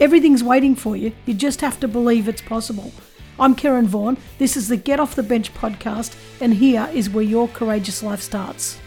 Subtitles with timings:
[0.00, 1.12] Everything's waiting for you.
[1.26, 2.92] You just have to believe it's possible.
[3.40, 4.16] I'm Karen Vaughan.
[4.38, 8.20] This is the Get Off the Bench podcast, and here is where your courageous life
[8.20, 8.78] starts.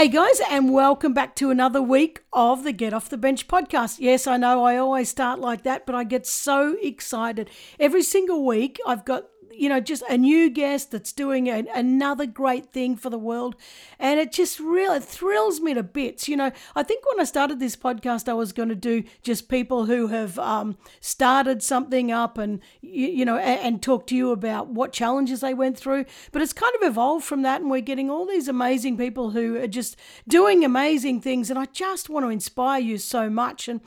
[0.00, 3.98] Hey guys, and welcome back to another week of the Get Off the Bench podcast.
[3.98, 7.50] Yes, I know I always start like that, but I get so excited.
[7.78, 9.26] Every single week, I've got
[9.60, 13.54] you know, just a new guest that's doing a, another great thing for the world.
[13.98, 16.28] And it just really thrills me to bits.
[16.28, 19.50] You know, I think when I started this podcast, I was going to do just
[19.50, 24.16] people who have um, started something up and, you, you know, and, and, talk to
[24.16, 26.06] you about what challenges they went through.
[26.32, 27.60] But it's kind of evolved from that.
[27.60, 29.94] And we're getting all these amazing people who are just
[30.26, 31.50] doing amazing things.
[31.50, 33.68] And I just want to inspire you so much.
[33.68, 33.82] And,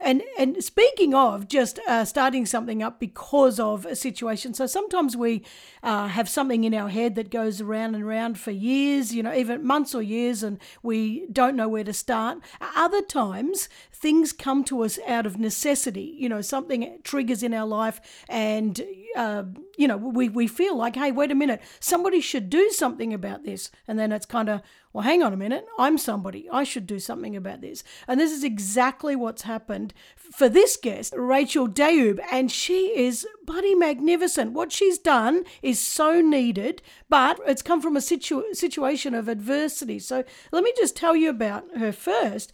[0.00, 5.16] and and speaking of just uh, starting something up because of a situation, so sometimes
[5.18, 5.44] we
[5.82, 9.34] uh, have something in our head that goes around and around for years, you know,
[9.34, 12.38] even months or years, and we don't know where to start.
[12.60, 16.14] Other times, things come to us out of necessity.
[16.18, 18.80] You know, something triggers in our life, and
[19.16, 19.44] uh,
[19.78, 23.44] you know, we we feel like, hey, wait a minute, somebody should do something about
[23.44, 24.60] this, and then it's kind of
[24.92, 26.48] well, hang on a minute, I'm somebody.
[26.50, 27.84] I should do something about this.
[28.06, 33.74] And this is exactly what's happened for this guest, Rachel Dayoub, and she is bloody
[33.74, 34.52] magnificent.
[34.52, 39.98] What she's done is so needed, but it's come from a situ- situation of adversity.
[39.98, 42.52] So let me just tell you about her first.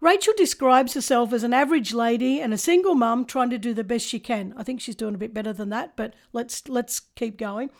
[0.00, 3.84] Rachel describes herself as an average lady and a single mum trying to do the
[3.84, 4.54] best she can.
[4.56, 7.70] I think she's doing a bit better than that, but let's let's keep going.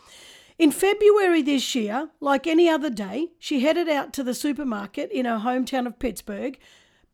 [0.59, 5.25] In February this year, like any other day, she headed out to the supermarket in
[5.25, 6.59] her hometown of Pittsburgh,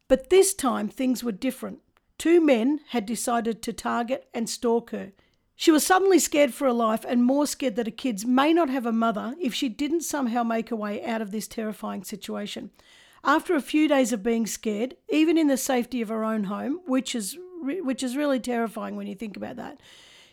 [0.10, 1.80] but this time things were different.
[2.18, 5.14] Two men had decided to target and stalk her.
[5.56, 8.70] She was suddenly scared for her life and more scared that her kids may not
[8.70, 12.72] have a mother if she didn't somehow make her way out of this terrifying situation.
[13.24, 16.80] After a few days of being scared, even in the safety of her own home,
[16.86, 19.80] which is which is really terrifying when you think about that,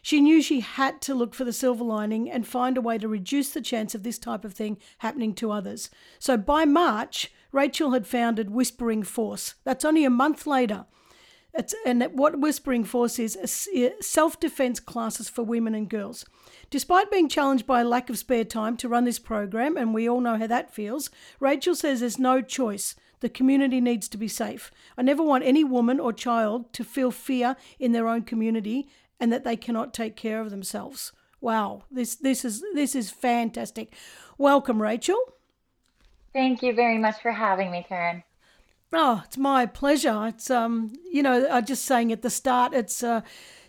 [0.02, 3.08] she knew she had to look for the silver lining and find a way to
[3.08, 5.88] reduce the chance of this type of thing happening to others.
[6.18, 9.54] So by March, Rachel had founded Whispering Force.
[9.64, 10.84] That's only a month later.
[11.56, 13.38] It's, and what Whispering Force is
[14.00, 16.24] self defense classes for women and girls.
[16.68, 20.08] Despite being challenged by a lack of spare time to run this program, and we
[20.08, 22.96] all know how that feels, Rachel says there's no choice.
[23.20, 24.72] The community needs to be safe.
[24.98, 28.88] I never want any woman or child to feel fear in their own community,
[29.20, 31.12] and that they cannot take care of themselves.
[31.40, 33.94] Wow, this this is this is fantastic.
[34.38, 35.18] Welcome, Rachel.
[36.32, 38.24] Thank you very much for having me, Karen.
[38.96, 40.26] Oh, it's my pleasure.
[40.28, 43.22] It's um, you know, I just saying at the start, it's uh,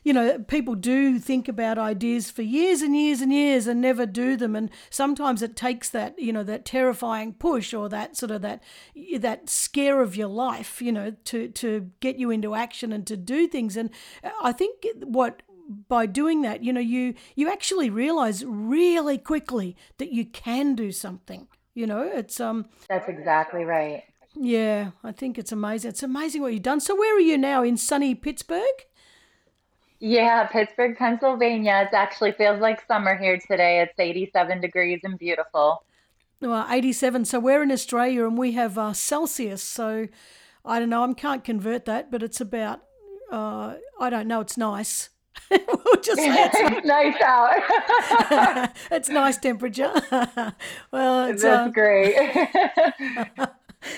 [0.04, 4.06] you know, people do think about ideas for years and years and years and never
[4.06, 4.56] do them.
[4.56, 8.62] And sometimes it takes that, you know, that terrifying push or that sort of that
[9.20, 13.18] that scare of your life, you know, to to get you into action and to
[13.18, 13.76] do things.
[13.76, 13.90] And
[14.44, 15.42] I think what
[15.88, 20.92] by doing that, you know, you you actually realize really quickly that you can do
[20.92, 21.48] something.
[21.74, 22.68] You know, it's um.
[22.88, 24.04] That's exactly right.
[24.36, 25.90] Yeah, I think it's amazing.
[25.90, 26.80] It's amazing what you've done.
[26.80, 28.86] So, where are you now in sunny Pittsburgh?
[30.00, 31.88] Yeah, Pittsburgh, Pennsylvania.
[31.90, 33.82] It actually feels like summer here today.
[33.82, 35.84] It's 87 degrees and beautiful.
[36.42, 37.26] Well, 87.
[37.26, 39.64] So we're in Australia and we have uh, Celsius.
[39.64, 40.08] So
[40.66, 41.04] I don't know.
[41.04, 42.82] I can't convert that, but it's about,
[43.32, 44.42] uh, I don't know.
[44.42, 45.10] It's nice.
[45.50, 48.72] we'll just say it's nice out.
[48.92, 49.94] it's nice temperature.
[50.92, 52.16] well, it's, that's uh, great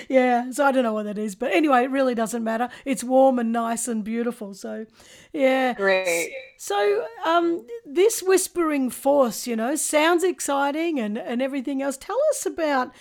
[0.08, 2.68] yeah, so I don't know what that is, but anyway, it really doesn't matter.
[2.84, 4.54] It's warm and nice and beautiful.
[4.54, 4.86] So,
[5.32, 6.32] yeah, great.
[6.56, 11.96] So, um, this whispering force, you know, sounds exciting and and everything else.
[11.96, 12.92] Tell us about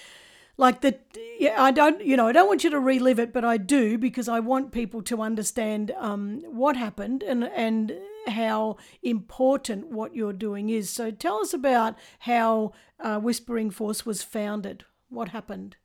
[0.57, 0.99] like the
[1.39, 3.97] yeah, I don't you know I don't want you to relive it, but I do
[3.97, 7.93] because I want people to understand um, what happened and and
[8.27, 10.89] how important what you're doing is.
[10.89, 14.83] So tell us about how uh, Whispering Force was founded.
[15.09, 15.77] What happened?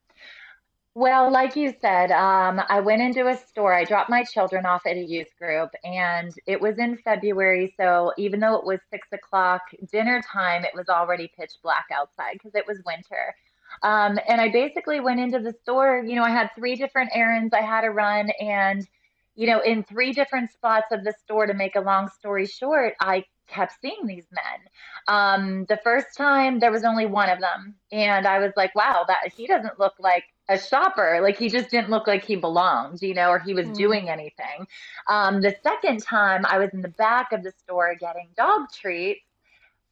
[0.94, 3.72] Well, like you said, um, I went into a store.
[3.72, 7.72] I dropped my children off at a youth group, and it was in February.
[7.78, 12.34] So even though it was six o'clock dinner time, it was already pitch black outside
[12.34, 13.34] because it was winter.
[13.82, 16.04] Um, and I basically went into the store.
[16.06, 18.86] You know, I had three different errands I had to run, and
[19.34, 21.46] you know, in three different spots of the store.
[21.46, 24.60] To make a long story short, I kept seeing these men.
[25.08, 29.06] Um, the first time there was only one of them, and I was like, wow,
[29.08, 31.20] that he doesn't look like a shopper.
[31.22, 33.72] Like he just didn't look like he belonged, you know, or he was Mm.
[33.72, 34.66] doing anything.
[35.08, 39.22] Um, the second time I was in the back of the store getting dog treats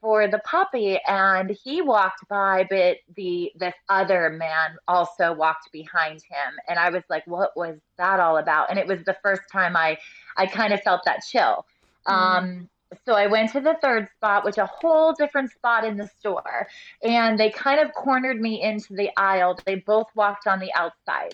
[0.00, 6.20] for the puppy and he walked by but the this other man also walked behind
[6.22, 9.42] him and I was like what was that all about and it was the first
[9.52, 9.98] time I
[10.36, 11.66] I kind of felt that chill
[12.10, 12.46] Mm.
[12.46, 12.68] um
[13.06, 16.66] so I went to the third spot which a whole different spot in the store.
[17.02, 19.56] And they kind of cornered me into the aisle.
[19.56, 21.28] They both walked on the outside.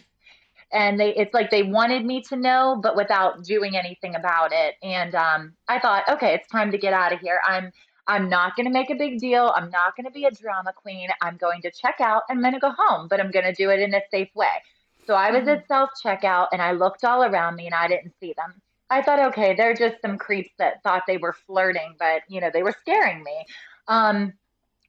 [0.73, 4.75] And they it's like they wanted me to know but without doing anything about it.
[4.83, 7.41] And um i thought okay it's time to get out of here.
[7.47, 7.73] I'm
[8.07, 9.53] i'm not going to make a big deal.
[9.57, 11.09] I'm not going to be a drama queen.
[11.23, 13.71] I'm going to check out i'm going to go home but i'm going to do
[13.71, 14.63] it in a safe way.
[15.07, 15.49] So i was Mm.
[15.49, 18.61] at self checkout and i looked all around me and i didn't see them
[18.91, 22.51] i thought okay they're just some creeps that thought they were flirting but you know
[22.53, 23.45] they were scaring me
[23.89, 24.33] um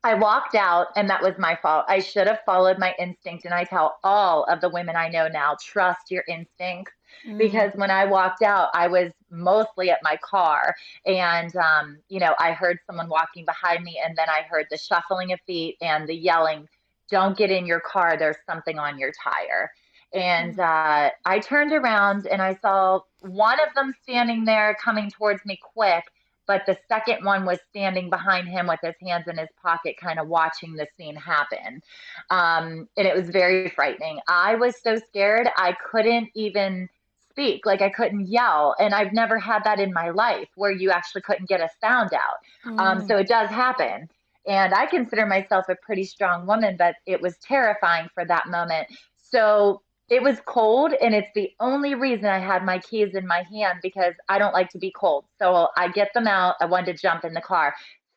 [0.03, 1.85] I walked out, and that was my fault.
[1.89, 3.45] I should have followed my instinct.
[3.45, 6.93] And I tell all of the women I know now, trust your instincts.
[7.27, 7.37] Mm.
[7.37, 10.75] Because when I walked out, I was mostly at my car.
[11.05, 14.77] And, um, you know, I heard someone walking behind me, and then I heard the
[14.77, 16.69] shuffling of feet and the yelling,
[17.09, 18.17] Don't get in your car.
[18.17, 19.71] There's something on your tire.
[20.13, 20.59] And Mm.
[20.59, 25.59] uh, I turned around and I saw one of them standing there coming towards me
[25.61, 26.03] quick
[26.47, 30.17] but the second one was standing behind him with his hands in his pocket, kind
[30.17, 31.81] of watching the scene happen.
[32.29, 34.19] Um, and it was very frightening.
[34.27, 36.89] I was so scared, I couldn't even
[37.29, 38.75] speak, like I couldn't yell.
[38.79, 42.11] And I've never had that in my life where you actually couldn't get a sound
[42.13, 42.39] out.
[42.77, 43.07] Um, Mm.
[43.07, 44.09] so it does happen.
[44.47, 48.87] And I consider myself a pretty strong woman, but it was terrifying for that moment.
[49.17, 53.43] So it was cold, and it's the only reason I had my keys in my
[53.51, 55.25] hand because I don't like to be cold.
[55.39, 56.55] So I get them out.
[56.61, 57.73] I wanted to jump in the car.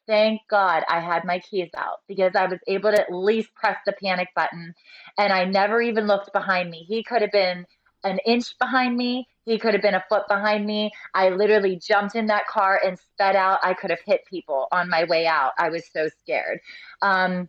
[0.07, 3.77] Thank God I had my keys out because I was able to at least press
[3.87, 4.75] the panic button
[5.19, 6.85] and I never even looked behind me.
[6.89, 7.65] He could have been
[8.03, 10.91] an inch behind me, he could have been a foot behind me.
[11.15, 13.59] I literally jumped in that car and sped out.
[13.63, 15.53] I could have hit people on my way out.
[15.59, 16.61] I was so scared.
[17.03, 17.49] Um,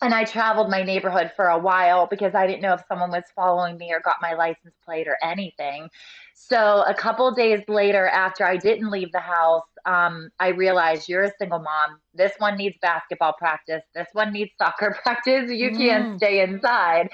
[0.00, 3.24] and I traveled my neighborhood for a while because I didn't know if someone was
[3.34, 5.88] following me or got my license plate or anything.
[6.34, 11.24] So a couple days later, after I didn't leave the house, um, I realized you're
[11.24, 12.00] a single mom.
[12.14, 13.82] This one needs basketball practice.
[13.94, 15.50] This one needs soccer practice.
[15.50, 16.16] You can't Mm.
[16.16, 17.10] stay inside.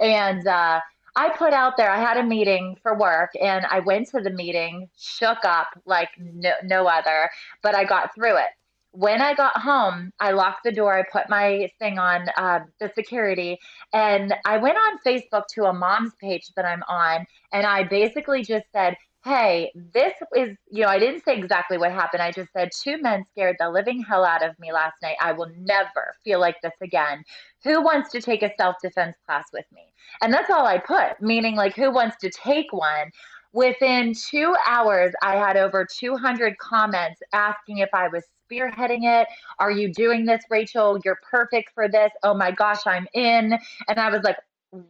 [0.00, 0.80] And uh,
[1.16, 4.30] I put out there, I had a meeting for work and I went to the
[4.30, 7.30] meeting, shook up like no, no other,
[7.62, 8.50] but I got through it.
[8.94, 12.92] When I got home, I locked the door, I put my thing on uh, the
[12.94, 13.58] security,
[13.92, 18.44] and I went on Facebook to a mom's page that I'm on, and I basically
[18.44, 18.94] just said,
[19.24, 22.22] Hey, this is, you know, I didn't say exactly what happened.
[22.22, 25.16] I just said, Two men scared the living hell out of me last night.
[25.20, 27.24] I will never feel like this again.
[27.64, 29.92] Who wants to take a self defense class with me?
[30.22, 33.10] And that's all I put, meaning like who wants to take one?
[33.52, 39.28] Within two hours, I had over 200 comments asking if I was spearheading it.
[39.58, 40.98] Are you doing this, Rachel?
[41.04, 42.12] You're perfect for this.
[42.22, 43.58] Oh my gosh, I'm in.
[43.88, 44.38] And I was like,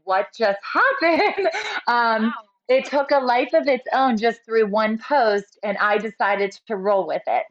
[0.04, 1.48] what just happened?
[1.86, 2.44] um, Wow.
[2.68, 6.76] it took a life of its own just through one post, and I decided to
[6.76, 7.44] roll with it.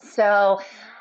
[0.00, 0.60] So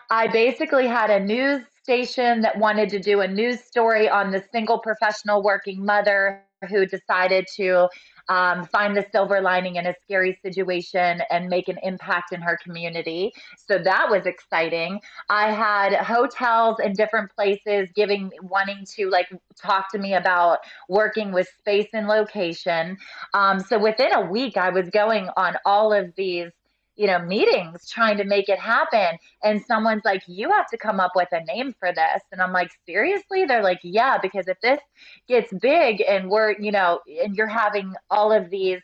[0.10, 4.44] I basically had a news station that wanted to do a news story on the
[4.52, 7.88] single professional working mother who decided to
[8.30, 12.58] um, find the silver lining in a scary situation and make an impact in her
[12.64, 13.32] community.
[13.58, 15.02] So that was exciting.
[15.30, 19.30] I had hotels in different places giving, wanting to like
[19.62, 22.98] talk to me about working with space and location.
[23.34, 26.52] Um, so within a week, I was going on all of these
[26.96, 31.00] you know meetings trying to make it happen and someone's like, you have to come
[31.00, 32.22] up with a name for this.
[32.32, 33.46] And I'm like, seriously?
[33.46, 34.80] They're like, yeah, because if this
[35.28, 38.80] gets big and we're, you know, and you're having all of these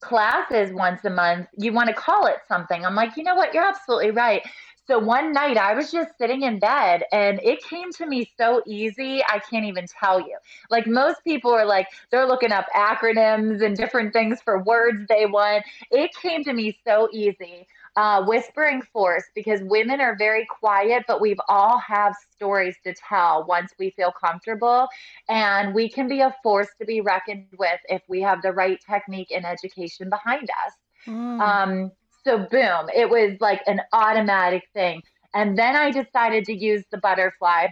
[0.00, 2.84] classes once a month, you want to call it something.
[2.84, 3.54] I'm like, you know what?
[3.54, 4.42] You're absolutely right.
[4.90, 8.60] So one night I was just sitting in bed and it came to me so
[8.66, 10.36] easy, I can't even tell you.
[10.68, 15.26] Like most people are like, they're looking up acronyms and different things for words they
[15.26, 15.64] want.
[15.92, 17.68] It came to me so easy.
[17.94, 23.44] Uh, whispering force because women are very quiet, but we've all have stories to tell
[23.46, 24.86] once we feel comfortable,
[25.28, 28.78] and we can be a force to be reckoned with if we have the right
[28.88, 30.72] technique and education behind us.
[31.04, 31.40] Mm.
[31.40, 31.92] Um,
[32.24, 35.02] so boom, it was like an automatic thing.
[35.34, 37.68] And then I decided to use the butterfly.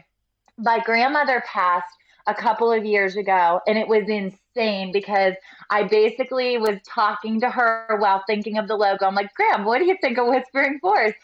[0.56, 1.92] My grandmother passed
[2.26, 5.34] a couple of years ago and it was insane because
[5.70, 9.06] I basically was talking to her while thinking of the logo.
[9.06, 11.14] I'm like, Gram, what do you think of Whispering Force?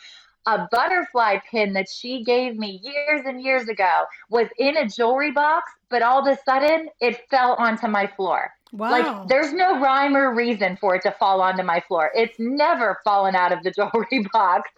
[0.47, 5.31] A butterfly pin that she gave me years and years ago was in a jewelry
[5.31, 8.53] box, but all of a sudden it fell onto my floor.
[8.73, 8.91] Wow.
[8.91, 12.11] Like there's no rhyme or reason for it to fall onto my floor.
[12.15, 14.71] It's never fallen out of the jewelry box.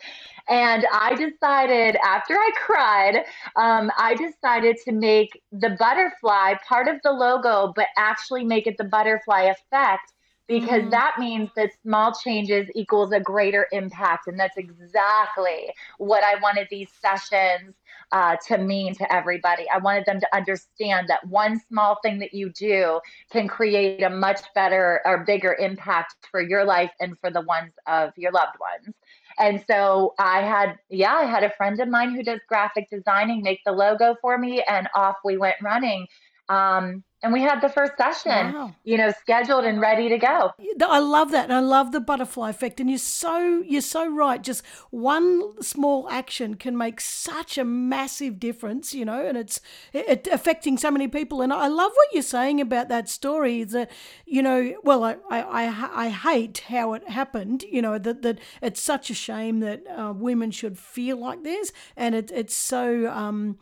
[0.49, 3.25] And I decided after I cried,
[3.57, 8.77] um, I decided to make the butterfly part of the logo, but actually make it
[8.79, 10.13] the butterfly effect
[10.49, 10.91] because mm.
[10.91, 14.27] that means that small changes equals a greater impact.
[14.27, 17.75] And that's exactly what I wanted these sessions
[18.13, 19.67] uh, to mean to everybody.
[19.73, 23.01] I wanted them to understand that one small thing that you do
[23.31, 27.73] can create a much better or bigger impact for your life and for the ones
[27.87, 28.95] of your loved ones.
[29.39, 33.43] And so I had, yeah, I had a friend of mine who does graphic designing
[33.43, 36.07] make the logo for me, and off we went running.
[36.49, 38.75] Um, and we had the first session wow.
[38.85, 40.53] you know scheduled and ready to go.
[40.83, 41.45] I love that.
[41.45, 42.81] And i love the butterfly effect.
[42.81, 44.43] And you're so you're so right.
[44.43, 49.61] Just one small action can make such a massive difference you know and it's
[49.93, 51.43] it, affecting so many people.
[51.43, 53.91] And i love what you're saying about that story that
[54.27, 58.39] you know well i i i, I hate how it happened you know that that
[58.63, 61.73] it's such a shame that uh, women should feel like this.
[61.97, 63.59] And it, it's so um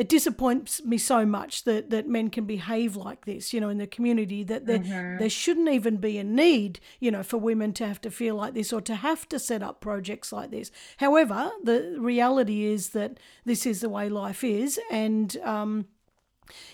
[0.00, 3.76] it disappoints me so much that, that men can behave like this, you know, in
[3.76, 5.18] the community, that there, mm-hmm.
[5.18, 8.54] there shouldn't even be a need, you know, for women to have to feel like
[8.54, 10.70] this or to have to set up projects like this.
[10.96, 14.80] However, the reality is that this is the way life is.
[14.90, 15.84] And, um,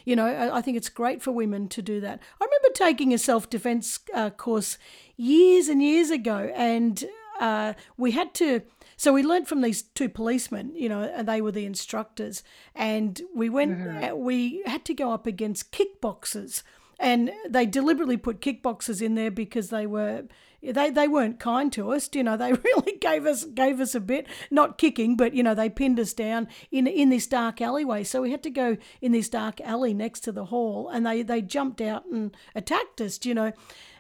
[0.05, 2.21] you know, I, think it's great for women to do that.
[2.41, 4.79] I remember taking a self defense uh, course
[5.17, 7.05] years and years ago, and
[7.41, 8.63] uh, we had to
[8.97, 12.43] so we learned from these two policemen, you know, and they were the instructors.
[12.75, 14.19] And we went, mm-hmm.
[14.19, 16.63] we had to go up against kickboxers.
[16.99, 20.25] And they deliberately put kickboxers in there because they were
[20.63, 22.09] they they weren't kind to us.
[22.15, 25.55] You know, they really gave us gave us a bit, not kicking, but you know,
[25.55, 28.03] they pinned us down in in this dark alleyway.
[28.03, 31.23] So we had to go in this dark alley next to the hall, and they
[31.23, 33.25] they jumped out and attacked us.
[33.27, 33.53] You know,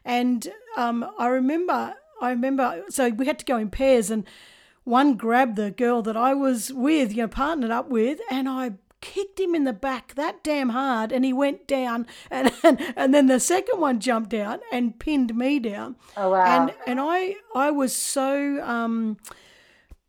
[0.06, 0.48] and
[0.78, 4.24] um, I remember I remember so we had to go in pairs and
[4.86, 8.74] one grabbed the girl that I was with, you know, partnered up with, and I
[9.00, 13.12] kicked him in the back that damn hard and he went down and and, and
[13.12, 15.96] then the second one jumped out and pinned me down.
[16.16, 16.44] Oh wow.
[16.44, 19.18] And and i i was so um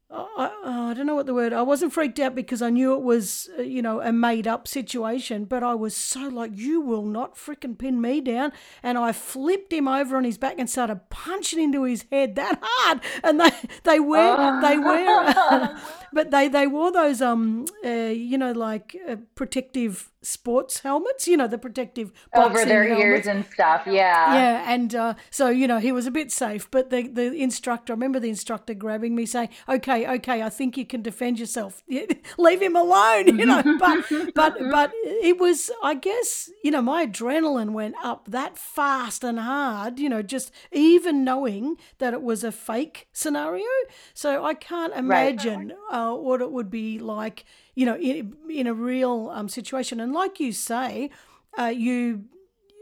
[0.10, 1.52] I, I don't know what the word.
[1.52, 4.68] I wasn't freaked out because I knew it was, uh, you know, a made up
[4.68, 8.54] situation, but I was so like, you will not freaking pin me down.
[8.82, 12.60] And I flipped him over on his back and started punching into his head that
[12.62, 13.02] hard.
[13.22, 13.52] And they
[13.84, 14.62] they wear oh.
[14.62, 15.78] they wear,
[16.14, 21.38] but they they wore those um uh, you know like uh, protective sports helmets, you
[21.38, 23.84] know, the protective over their ears and stuff.
[23.86, 24.34] Yeah.
[24.34, 24.74] Yeah.
[24.74, 26.70] And uh, so, you know, he was a bit safe.
[26.70, 30.78] But the, the instructor, I remember the instructor grabbing me saying, okay, okay, I think
[30.78, 31.82] you can defend yourself.
[32.38, 33.64] Leave him alone, you know.
[33.80, 34.06] but,
[34.36, 39.40] but, but it was, I guess, you know, my adrenaline went up that fast and
[39.40, 43.66] hard, you know, just even knowing that it was a fake scenario.
[44.14, 46.10] So I can't imagine right.
[46.10, 47.46] uh, what it would be like
[47.78, 50.00] you know, in, in a real um, situation.
[50.00, 51.12] And like you say,
[51.60, 52.26] uh, you,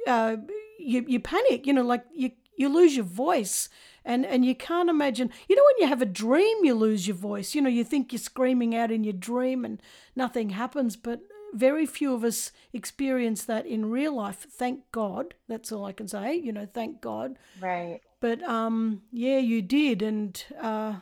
[0.08, 0.38] uh,
[0.80, 1.68] you you panic.
[1.68, 3.68] You know, like you you lose your voice,
[4.06, 5.32] and and you can't imagine.
[5.50, 7.54] You know, when you have a dream, you lose your voice.
[7.54, 9.82] You know, you think you're screaming out in your dream, and
[10.16, 10.96] nothing happens.
[10.96, 11.20] But
[11.54, 14.48] very few of us experience that in real life.
[14.50, 15.34] Thank God.
[15.50, 16.36] That's all I can say.
[16.36, 17.38] You know, thank God.
[17.60, 18.00] Right.
[18.22, 20.96] But um, yeah, you did, and uh,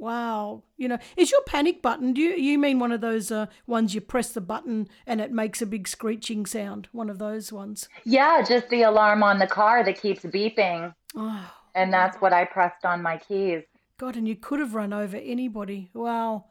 [0.00, 0.62] Wow.
[0.78, 3.94] You know, is your panic button, do you, you mean one of those uh, ones
[3.94, 6.88] you press the button and it makes a big screeching sound?
[6.92, 7.86] One of those ones?
[8.04, 10.94] Yeah, just the alarm on the car that keeps beeping.
[11.14, 11.52] Oh.
[11.74, 13.62] And that's what I pressed on my keys.
[13.98, 15.90] God, and you could have run over anybody.
[15.92, 16.46] Wow.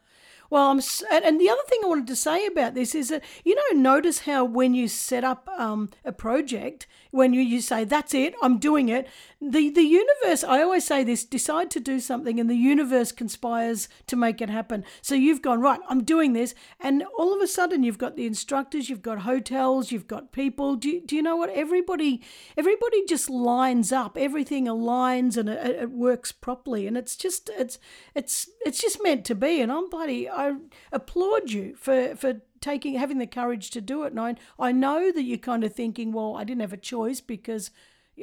[0.49, 3.55] Well, I'm, and the other thing I wanted to say about this is that you
[3.55, 8.13] know, notice how when you set up um, a project, when you, you say that's
[8.13, 9.07] it, I'm doing it,
[9.41, 10.43] the the universe.
[10.43, 14.49] I always say this: decide to do something, and the universe conspires to make it
[14.49, 14.83] happen.
[15.01, 15.79] So you've gone right.
[15.87, 19.91] I'm doing this, and all of a sudden you've got the instructors, you've got hotels,
[19.91, 20.75] you've got people.
[20.75, 21.49] Do do you know what?
[21.51, 22.21] Everybody
[22.57, 24.17] everybody just lines up.
[24.17, 27.77] Everything aligns and it, it works properly, and it's just it's
[28.15, 29.61] it's it's just meant to be.
[29.61, 30.55] And I'm bloody I
[30.91, 34.11] applaud you for for taking having the courage to do it.
[34.11, 37.21] And I, I know that you're kind of thinking, well, I didn't have a choice
[37.21, 37.71] because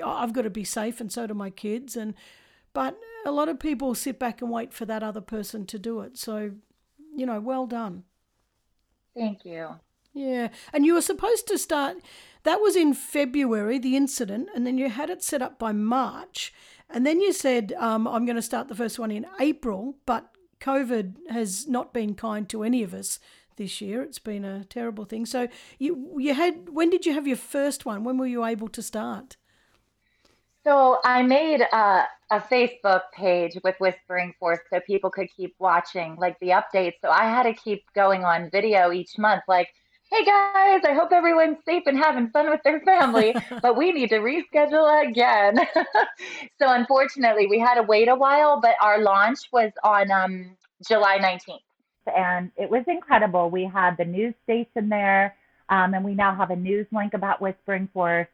[0.05, 1.97] I've got to be safe, and so do my kids.
[1.97, 2.15] And
[2.73, 6.01] but a lot of people sit back and wait for that other person to do
[6.01, 6.19] it.
[6.19, 6.53] So,
[7.17, 8.05] you know, well done.
[9.17, 9.77] Thank you.
[10.13, 11.99] Yeah, and you were supposed to start.
[12.45, 16.55] That was in February, the incident, and then you had it set up by March.
[16.89, 20.36] And then you said, um, I'm going to start the first one in April, but
[20.61, 23.19] COVID has not been kind to any of us
[23.57, 24.03] this year.
[24.03, 25.27] It's been a terrible thing.
[25.27, 25.49] So
[25.79, 28.05] you you had when did you have your first one?
[28.05, 29.37] When were you able to start?
[30.65, 36.17] So I made a, a Facebook page with Whispering Force so people could keep watching
[36.17, 36.95] like the updates.
[37.01, 39.69] So I had to keep going on video each month, like
[40.11, 44.11] hey guys, I hope everyone's safe and having fun with their family, but we need
[44.11, 45.59] to reschedule again.
[46.59, 51.19] so unfortunately, we had to wait a while, but our launch was on um, July
[51.19, 51.61] 19th.
[52.17, 53.51] And it was incredible.
[53.51, 55.35] We had the news station there,
[55.69, 58.29] um, and we now have a news link about Whispering Force.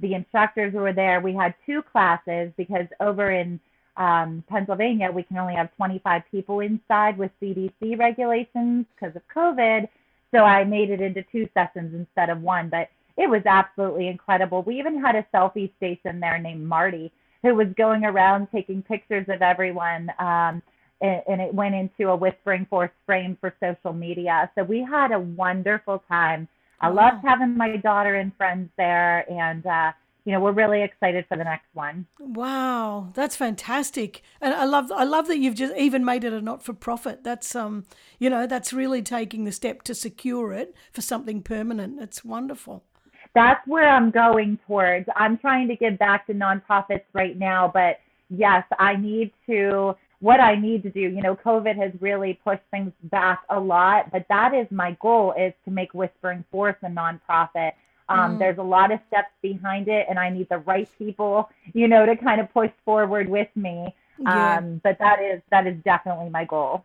[0.00, 1.20] The instructors were there.
[1.20, 3.60] We had two classes because over in
[3.96, 9.86] um, Pennsylvania, we can only have 25 people inside with CDC regulations because of COVID.
[10.34, 14.62] So I made it into two sessions instead of one, but it was absolutely incredible.
[14.62, 17.12] We even had a selfie station there named Marty
[17.42, 20.10] who was going around taking pictures of everyone.
[20.18, 20.62] Um,
[21.00, 24.50] and, and it went into a Whispering Force frame for social media.
[24.54, 26.48] So we had a wonderful time.
[26.80, 29.92] I loved having my daughter and friends there, and uh,
[30.24, 32.06] you know we're really excited for the next one.
[32.18, 36.40] Wow, that's fantastic, and I love I love that you've just even made it a
[36.40, 37.24] not for profit.
[37.24, 37.84] That's um
[38.18, 42.00] you know that's really taking the step to secure it for something permanent.
[42.00, 42.84] It's wonderful.
[43.34, 45.08] That's where I'm going towards.
[45.16, 50.38] I'm trying to give back to nonprofits right now, but yes, I need to what
[50.38, 51.00] I need to do.
[51.00, 55.34] You know, COVID has really pushed things back a lot, but that is my goal
[55.36, 57.72] is to make Whispering Force a nonprofit.
[58.12, 58.38] Um, mm.
[58.38, 62.04] There's a lot of steps behind it, and I need the right people, you know,
[62.06, 63.94] to kind of push forward with me.
[64.18, 64.58] Yeah.
[64.58, 66.84] Um, but that is that is definitely my goal.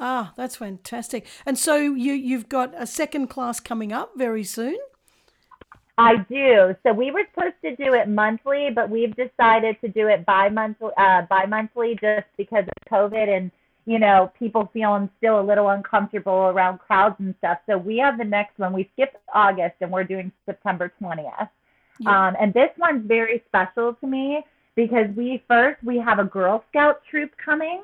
[0.00, 1.26] Ah, that's fantastic.
[1.46, 4.78] And so you you've got a second class coming up very soon.
[5.96, 6.74] I do.
[6.82, 10.90] So we were supposed to do it monthly, but we've decided to do it bi-monthly,
[10.96, 13.52] uh, bi-monthly just because of COVID and
[13.86, 17.58] you know, people feeling still a little uncomfortable around crowds and stuff.
[17.68, 18.72] So we have the next one.
[18.72, 21.48] We skipped August and we're doing September 20th.
[22.00, 22.28] Yeah.
[22.28, 24.42] Um, and this one's very special to me
[24.74, 27.82] because we first we have a Girl Scout troop coming.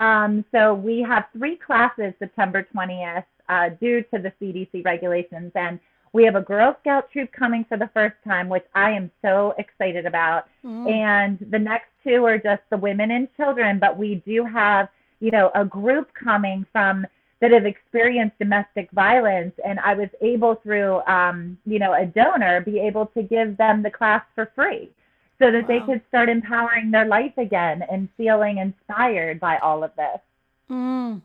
[0.00, 5.78] Um, so we have three classes September 20th uh, due to the CDC regulations, and
[6.12, 9.54] we have a Girl Scout troop coming for the first time, which I am so
[9.58, 10.48] excited about.
[10.64, 10.90] Mm.
[10.90, 14.88] And the next two are just the women and children, but we do have
[15.22, 17.06] you know, a group coming from
[17.40, 22.60] that have experienced domestic violence and I was able through um, you know, a donor
[22.60, 24.90] be able to give them the class for free
[25.38, 25.68] so that wow.
[25.68, 30.20] they could start empowering their life again and feeling inspired by all of this.
[30.68, 31.22] Mm.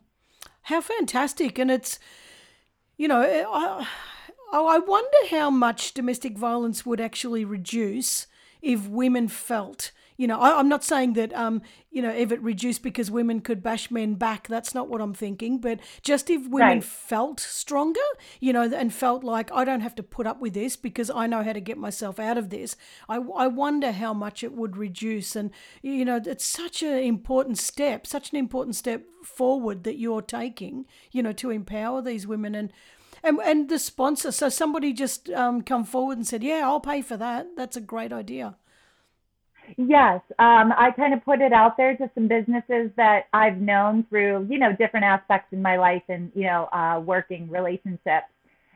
[0.64, 1.58] How fantastic.
[1.58, 1.98] And it's,
[2.98, 3.88] you know, I,
[4.54, 8.28] I wonder how much domestic violence would actually reduce
[8.62, 12.42] if women felt you know, I, am not saying that, um, you know, if it
[12.42, 15.60] reduced because women could bash men back, that's not what I'm thinking.
[15.60, 16.84] But just if women right.
[16.84, 18.00] felt stronger,
[18.40, 21.28] you know, and felt like I don't have to put up with this because I
[21.28, 22.76] know how to get myself out of this,
[23.08, 25.36] I, I wonder how much it would reduce.
[25.36, 25.52] And,
[25.84, 30.86] you know, it's such an important step, such an important step forward that you're taking,
[31.12, 32.56] you know, to empower these women.
[32.56, 32.74] And,
[33.24, 37.04] and, and the sponsor, so somebody just um, come forward and said, yeah, I'll pay
[37.04, 37.50] for that.
[37.56, 38.56] That's a great idea.
[39.76, 44.06] Yes, um, I kind of put it out there to some businesses that I've known
[44.10, 48.32] through, you know, different aspects in my life and, you know, uh, working relationships,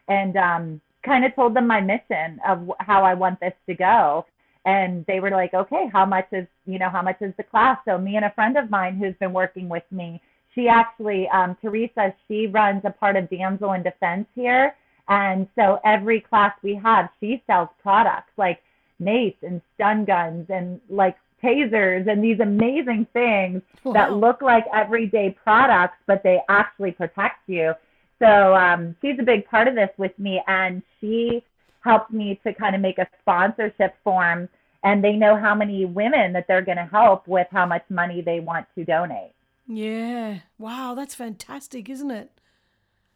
[0.10, 4.26] and um, kind of told them my mission of how I want this to go.
[4.66, 7.80] And they were like, okay, how much is, you know, how much is the class?
[7.86, 10.22] So me and a friend of mine who's been working with me,
[10.54, 14.76] she actually, um, Teresa, she runs a part of Damsel in Defense here.
[15.08, 18.62] And so every class we have, she sells products like
[19.02, 23.94] mace and stun guns and like tasers and these amazing things wow.
[23.94, 27.74] that look like everyday products, but they actually protect you.
[28.20, 31.44] So um, she's a big part of this with me, and she
[31.84, 34.48] helped me to kind of make a sponsorship form,
[34.84, 38.22] and they know how many women that they're going to help with how much money
[38.22, 39.34] they want to donate.
[39.68, 40.40] Yeah.
[40.60, 42.30] Wow, that's fantastic, isn't it?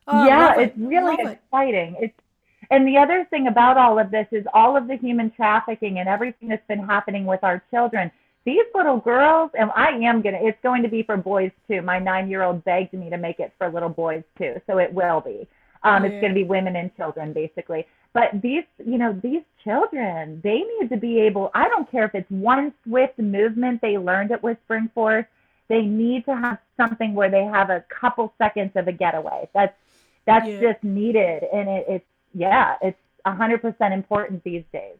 [0.07, 1.95] Oh, yeah, it's really exciting.
[1.99, 2.05] It.
[2.05, 2.19] It's
[2.71, 6.09] and the other thing about all of this is all of the human trafficking and
[6.09, 8.11] everything that's been happening with our children.
[8.45, 10.39] These little girls, and I am gonna.
[10.39, 11.81] It's going to be for boys too.
[11.81, 15.47] My nine-year-old begged me to make it for little boys too, so it will be.
[15.83, 16.09] Um, yeah.
[16.09, 17.85] It's going to be women and children basically.
[18.13, 21.51] But these, you know, these children, they need to be able.
[21.53, 25.25] I don't care if it's one swift movement they learned at Whispering Force.
[25.67, 29.49] They need to have something where they have a couple seconds of a getaway.
[29.53, 29.75] That's
[30.25, 30.61] that's yeah.
[30.61, 34.97] just needed, and it, it's yeah, it's hundred percent important these days.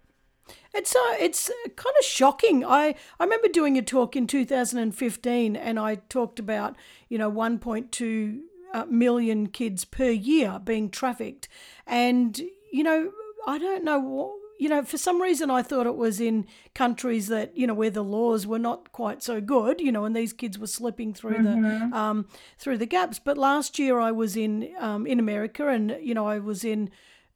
[0.74, 2.66] It's uh, it's kind of shocking.
[2.66, 6.76] I, I remember doing a talk in 2015, and I talked about
[7.10, 8.40] you know 1.2
[8.74, 11.48] uh, kids per year being trafficked,
[11.86, 13.12] and you know
[13.48, 17.28] I don't know what you know, for some reason, I thought it was in countries
[17.28, 20.34] that you know where the laws were not quite so good, you know, and these
[20.34, 21.90] kids were slipping through mm-hmm.
[21.92, 23.20] the um, through the gaps.
[23.20, 26.90] But last year, I was in um, in America, and you know, I was in.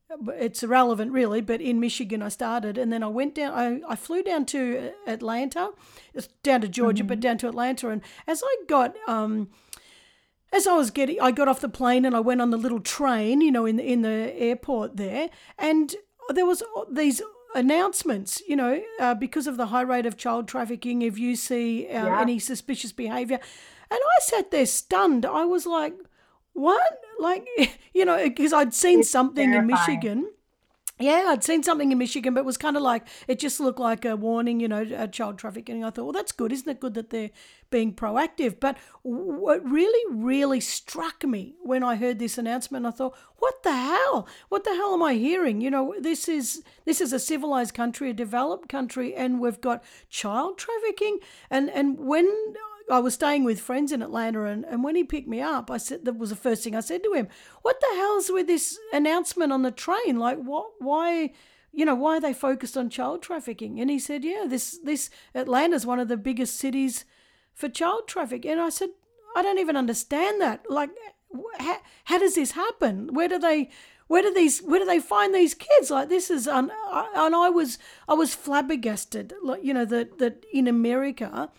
[0.09, 3.53] It's irrelevant, really, but in Michigan I started, and then I went down.
[3.53, 5.69] I, I flew down to Atlanta,
[6.41, 7.09] down to Georgia, mm-hmm.
[7.09, 9.49] but down to Atlanta, and as I got um,
[10.51, 12.79] as I was getting, I got off the plane and I went on the little
[12.79, 15.95] train, you know, in in the airport there, and
[16.29, 17.21] there was these
[17.55, 21.87] announcements, you know, uh, because of the high rate of child trafficking, if you see
[21.87, 22.21] uh, yeah.
[22.21, 23.39] any suspicious behavior.
[23.91, 25.25] And I sat there stunned.
[25.25, 25.93] I was like,
[26.53, 26.99] what?
[27.19, 27.47] Like,
[27.93, 29.69] you know, because I'd seen it's something terrifying.
[29.69, 30.27] in Michigan
[31.01, 33.79] yeah, I'd seen something in Michigan, but it was kind of like it just looked
[33.79, 35.81] like a warning, you know, a child trafficking.
[35.81, 36.81] I thought, well, that's good, isn't it?
[36.81, 37.29] Good that they're
[37.69, 38.59] being proactive.
[38.59, 43.73] But what really, really struck me when I heard this announcement, I thought, what the
[43.73, 44.27] hell?
[44.49, 45.61] What the hell am I hearing?
[45.61, 49.81] You know, this is this is a civilized country, a developed country, and we've got
[50.09, 51.19] child trafficking.
[51.49, 52.27] And and when
[52.89, 55.77] I was staying with friends in Atlanta, and, and when he picked me up, I
[55.77, 57.27] said that was the first thing I said to him.
[57.61, 60.17] What the hell's with this announcement on the train?
[60.17, 60.71] Like, what?
[60.79, 61.33] Why?
[61.71, 63.79] You know, why are they focused on child trafficking?
[63.79, 67.05] And he said, yeah, this this Atlanta's one of the biggest cities
[67.53, 68.51] for child trafficking.
[68.51, 68.89] And I said,
[69.35, 70.65] I don't even understand that.
[70.69, 70.89] Like,
[71.59, 73.13] how, how does this happen?
[73.13, 73.69] Where do they?
[74.07, 74.61] Where do these?
[74.61, 75.91] Where do they find these kids?
[75.91, 79.33] Like this is, un, and I was, I was flabbergasted.
[79.43, 81.51] Like you know that that in America,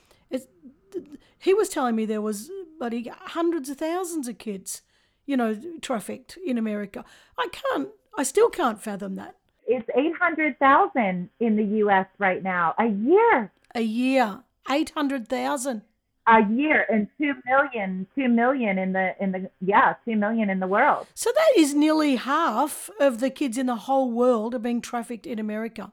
[1.38, 4.83] he was telling me there was bloody hundreds of thousands of kids,
[5.26, 7.05] you know, trafficked in America.
[7.38, 9.37] I can't, I still can't fathom that.
[9.66, 12.07] It's 800,000 in the U.S.
[12.18, 13.53] right now, a year.
[13.74, 15.83] A year, 800,000.
[16.26, 20.61] A year and 2 million, 2 million in the, in the, yeah, 2 million in
[20.61, 21.07] the world.
[21.14, 25.26] So that is nearly half of the kids in the whole world are being trafficked
[25.26, 25.92] in America.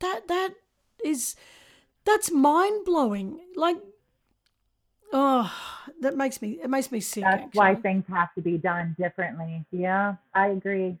[0.00, 0.50] That, that
[1.04, 1.34] is,
[2.04, 3.40] that's mind blowing.
[3.56, 3.78] Like,
[5.16, 5.48] Oh,
[6.00, 7.22] that makes me it makes me sick.
[7.22, 7.58] That's actually.
[7.58, 9.64] why things have to be done differently.
[9.70, 10.98] Yeah, I agree.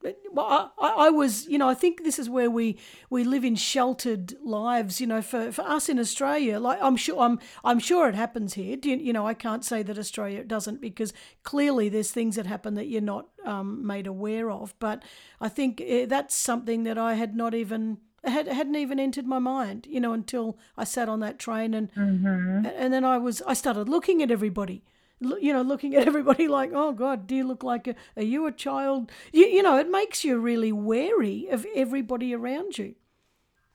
[0.00, 2.78] But, well, I, I was, you know, I think this is where we,
[3.08, 5.00] we live in sheltered lives.
[5.00, 8.54] You know, for, for us in Australia, like I'm sure I'm I'm sure it happens
[8.54, 8.78] here.
[8.80, 12.74] You, you know, I can't say that Australia doesn't because clearly there's things that happen
[12.74, 14.72] that you're not um, made aware of.
[14.78, 15.02] But
[15.40, 19.38] I think eh, that's something that I had not even had, hadn't even entered my
[19.38, 22.66] mind, you know, until I sat on that train and mm-hmm.
[22.66, 24.82] and then I was I started looking at everybody,
[25.20, 28.46] you know, looking at everybody like, oh God, do you look like a are you
[28.46, 29.10] a child?
[29.32, 32.94] You, you know, it makes you really wary of everybody around you.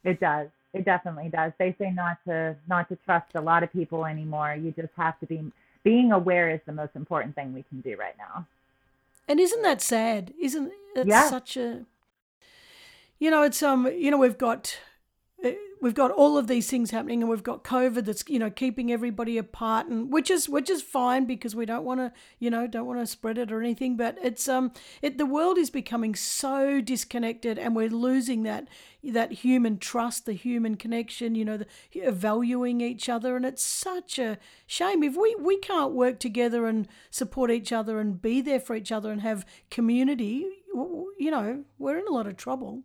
[0.04, 0.50] It does.
[0.74, 1.54] It definitely does.
[1.58, 4.56] They say not to not to trust a lot of people anymore.
[4.56, 5.52] You just have to be
[5.84, 8.46] being aware is the most important thing we can do right now.
[9.28, 10.34] And isn't that sad?
[10.40, 11.30] Isn't it yeah.
[11.30, 11.86] such a
[13.20, 14.78] you know, it's um, you know, we've got
[15.44, 18.52] eh, we've got all of these things happening, and we've got COVID that's you know
[18.52, 22.52] keeping everybody apart, and which is which is fine because we don't want to you
[22.52, 23.98] know don't want to spread it or anything.
[23.98, 28.68] But it's um, it the world is becoming so disconnected, and we're losing that
[29.04, 34.20] that human trust, the human connection, you know, the valuing each other, and it's such
[34.20, 38.60] a shame if we we can't work together and support each other and be there
[38.60, 40.46] for each other and have community.
[41.20, 42.84] You know, we're in a lot of trouble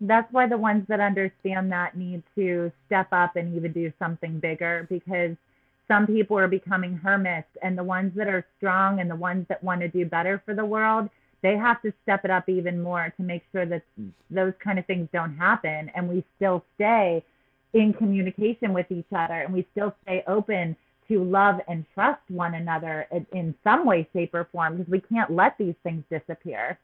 [0.00, 4.38] that's why the ones that understand that need to step up and even do something
[4.38, 5.36] bigger because
[5.88, 9.62] some people are becoming hermits and the ones that are strong and the ones that
[9.62, 11.08] want to do better for the world
[11.42, 14.08] they have to step it up even more to make sure that hmm.
[14.30, 17.24] those kind of things don't happen and we still stay
[17.72, 20.76] in communication with each other and we still stay open
[21.08, 25.00] to love and trust one another in, in some way, shape, or form because we
[25.00, 26.78] can't let these things disappear.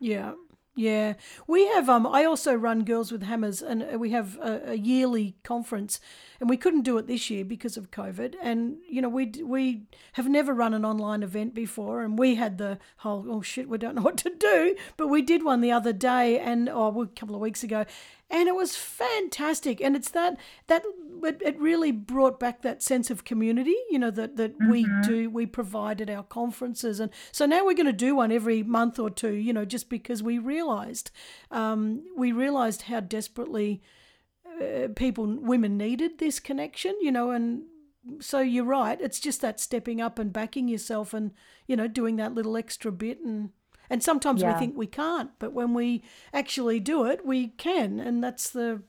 [0.00, 0.32] Yeah.
[0.78, 1.14] Yeah,
[1.48, 1.88] we have.
[1.88, 5.98] Um, I also run Girls with Hammers, and uh, we have a, a, yearly conference,
[6.38, 8.36] and we couldn't do it this year because of COVID.
[8.40, 12.58] And you know, we we have never run an online event before, and we had
[12.58, 14.76] the whole oh shit, we don't know what to do.
[14.96, 17.84] But we did one the other day, and oh, a couple of weeks ago,
[18.30, 19.80] and it was fantastic.
[19.80, 20.84] And it's that that
[21.22, 24.70] it, it really brought back that sense of community, you know, that that mm-hmm.
[24.70, 28.62] we do we provided our conferences, and so now we're going to do one every
[28.62, 31.10] month or two, you know, just because we realised
[31.50, 33.82] um, we realised how desperately
[34.60, 37.62] uh, people women needed this connection, you know, and
[38.20, 39.00] so you're right.
[39.00, 41.32] It's just that stepping up and backing yourself, and
[41.66, 43.50] you know, doing that little extra bit and
[43.90, 44.52] and sometimes yeah.
[44.52, 48.00] we think we can't, but when we actually do it, we can.
[48.00, 48.82] And that's the,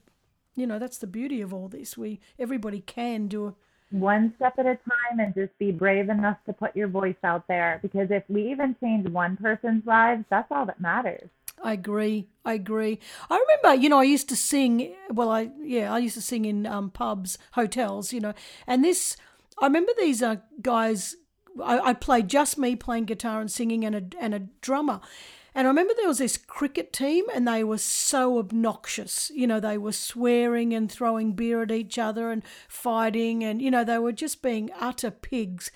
[0.55, 1.97] you know, that's the beauty of all this.
[1.97, 3.53] We everybody can do it.
[3.91, 7.47] One step at a time and just be brave enough to put your voice out
[7.47, 7.79] there.
[7.81, 11.29] Because if we even change one person's lives, that's all that matters.
[11.63, 12.27] I agree.
[12.45, 12.99] I agree.
[13.29, 14.93] I remember, you know, I used to sing.
[15.09, 18.33] Well, I yeah, I used to sing in um, pubs, hotels, you know,
[18.67, 19.17] and this.
[19.61, 21.17] I remember these uh, guys
[21.63, 25.01] I, I played just me playing guitar and singing and a, and a drummer.
[25.55, 29.31] And I remember there was this cricket team, and they were so obnoxious.
[29.33, 33.71] You know, they were swearing and throwing beer at each other and fighting, and, you
[33.71, 35.71] know, they were just being utter pigs.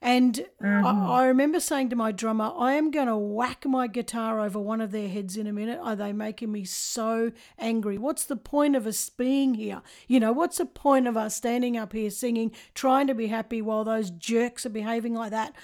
[0.00, 0.86] And mm-hmm.
[0.86, 4.58] I, I, remember saying to my drummer, I am going to whack my guitar over
[4.60, 5.80] one of their heads in a minute.
[5.82, 7.98] Are they making me so angry?
[7.98, 9.82] What's the point of us being here?
[10.06, 13.60] You know, what's the point of us standing up here singing, trying to be happy
[13.60, 15.54] while those jerks are behaving like that?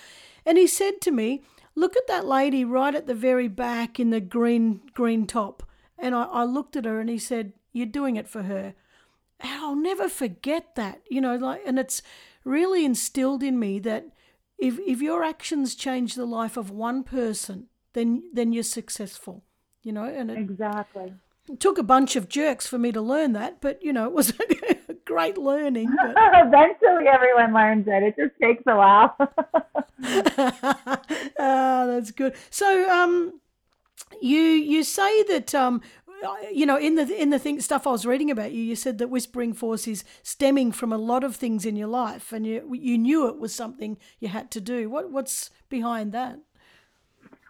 [0.44, 1.42] And he said to me,
[1.76, 5.62] Look at that lady right at the very back in the green green top.
[5.98, 8.74] And I, I looked at her and he said, You're doing it for her.
[9.40, 12.02] And I'll never forget that, you know, like and it's
[12.44, 14.06] really instilled in me that
[14.64, 19.44] if if your actions change the life of one person, then then you're successful.
[19.82, 21.14] You know, and it exactly
[21.58, 24.30] took a bunch of jerks for me to learn that, but you know, it was
[24.30, 25.94] a great learning.
[25.96, 26.14] But...
[26.46, 28.02] Eventually, everyone learns it.
[28.02, 29.16] It just takes a while.
[31.38, 32.34] ah, that's good.
[32.50, 33.40] So, um,
[34.20, 35.82] you you say that um,
[36.52, 38.98] you know, in the in the thing stuff I was reading about you, you said
[38.98, 42.74] that whispering force is stemming from a lot of things in your life, and you
[42.74, 44.88] you knew it was something you had to do.
[44.88, 46.38] What what's behind that?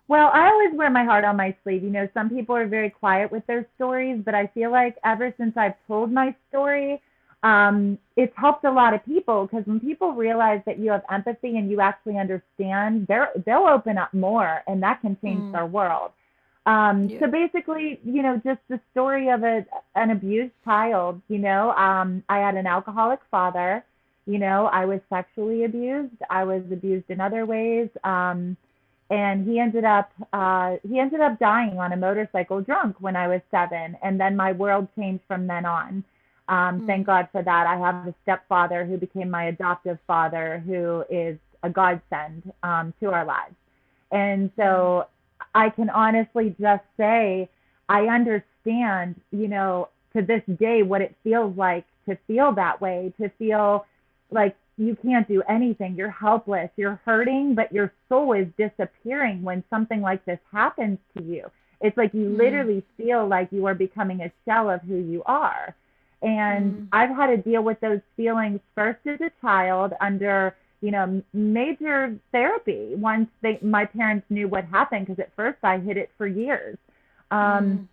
[0.07, 1.83] Well, I always wear my heart on my sleeve.
[1.83, 5.33] You know, some people are very quiet with their stories, but I feel like ever
[5.39, 7.01] since I've told my story,
[7.43, 11.57] um, it's helped a lot of people because when people realize that you have empathy
[11.57, 15.53] and you actually understand, they're, they'll open up more, and that can change mm.
[15.53, 16.11] their world.
[16.67, 17.21] Um, yeah.
[17.21, 21.21] So basically, you know, just the story of a an abused child.
[21.29, 23.85] You know, um, I had an alcoholic father.
[24.27, 26.15] You know, I was sexually abused.
[26.31, 27.91] I was abused in other ways.
[28.05, 28.57] Um,
[29.11, 33.29] and he ended up uh, he ended up dying on a motorcycle drunk when I
[33.29, 36.05] was seven, and then my world changed from then on.
[36.49, 37.67] Um, mm Thank God for that.
[37.67, 43.11] I have a stepfather who became my adoptive father, who is a godsend um, to
[43.11, 43.55] our lives.
[44.11, 45.07] And so
[45.55, 47.49] I can honestly just say
[47.89, 53.13] I understand, you know, to this day what it feels like to feel that way,
[53.21, 53.87] to feel
[54.31, 59.63] like you can't do anything, you're helpless, you're hurting, but your soul is disappearing when
[59.71, 61.51] something like this happens to you.
[61.81, 62.39] It's like you mm.
[62.39, 65.75] literally feel like you are becoming a shell of who you are.
[66.23, 66.89] And mm.
[66.93, 72.15] I've had to deal with those feelings first as a child under you know, major
[72.31, 76.27] therapy once they my parents knew what happened because at first I hid it for
[76.27, 76.77] years.
[77.31, 77.89] Um, mm.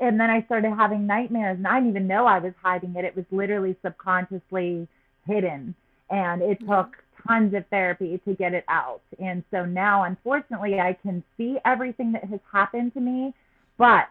[0.00, 3.06] And then I started having nightmares, and I didn't even know I was hiding it.
[3.06, 4.86] It was literally subconsciously
[5.26, 5.74] hidden,
[6.10, 6.68] and it mm.
[6.68, 9.00] took tons of therapy to get it out.
[9.18, 13.32] And so now, unfortunately, I can see everything that has happened to me,
[13.78, 14.04] but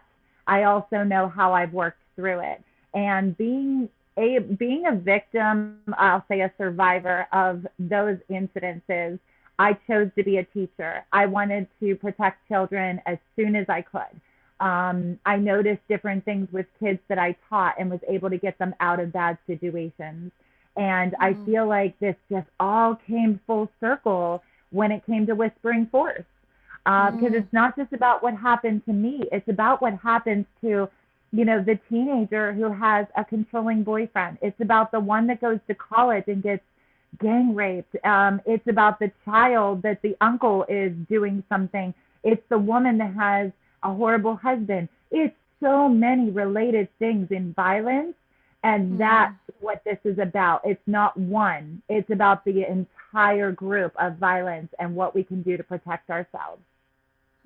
[0.48, 2.64] I also know how I've worked through it.
[2.94, 9.18] And being a being a victim, I'll say a survivor of those incidences,
[9.58, 11.04] I chose to be a teacher.
[11.12, 14.20] I wanted to protect children as soon as I could.
[14.60, 18.58] Um, I noticed different things with kids that I taught and was able to get
[18.58, 20.32] them out of bad situations.
[20.76, 21.22] And mm-hmm.
[21.22, 26.24] I feel like this just all came full circle when it came to Whispering Force.
[26.86, 27.18] Uh, mm-hmm.
[27.18, 30.88] Because it's not just about what happened to me, it's about what happens to
[31.32, 34.38] you know, the teenager who has a controlling boyfriend.
[34.40, 36.62] It's about the one that goes to college and gets
[37.20, 37.96] gang raped.
[38.04, 41.94] Um, it's about the child that the uncle is doing something.
[42.24, 44.88] It's the woman that has a horrible husband.
[45.10, 48.14] It's so many related things in violence
[48.62, 48.98] And mm.
[48.98, 50.62] that's what this is about.
[50.64, 55.56] It's not one, it's about the entire group of violence and what we can do
[55.56, 56.62] to protect ourselves.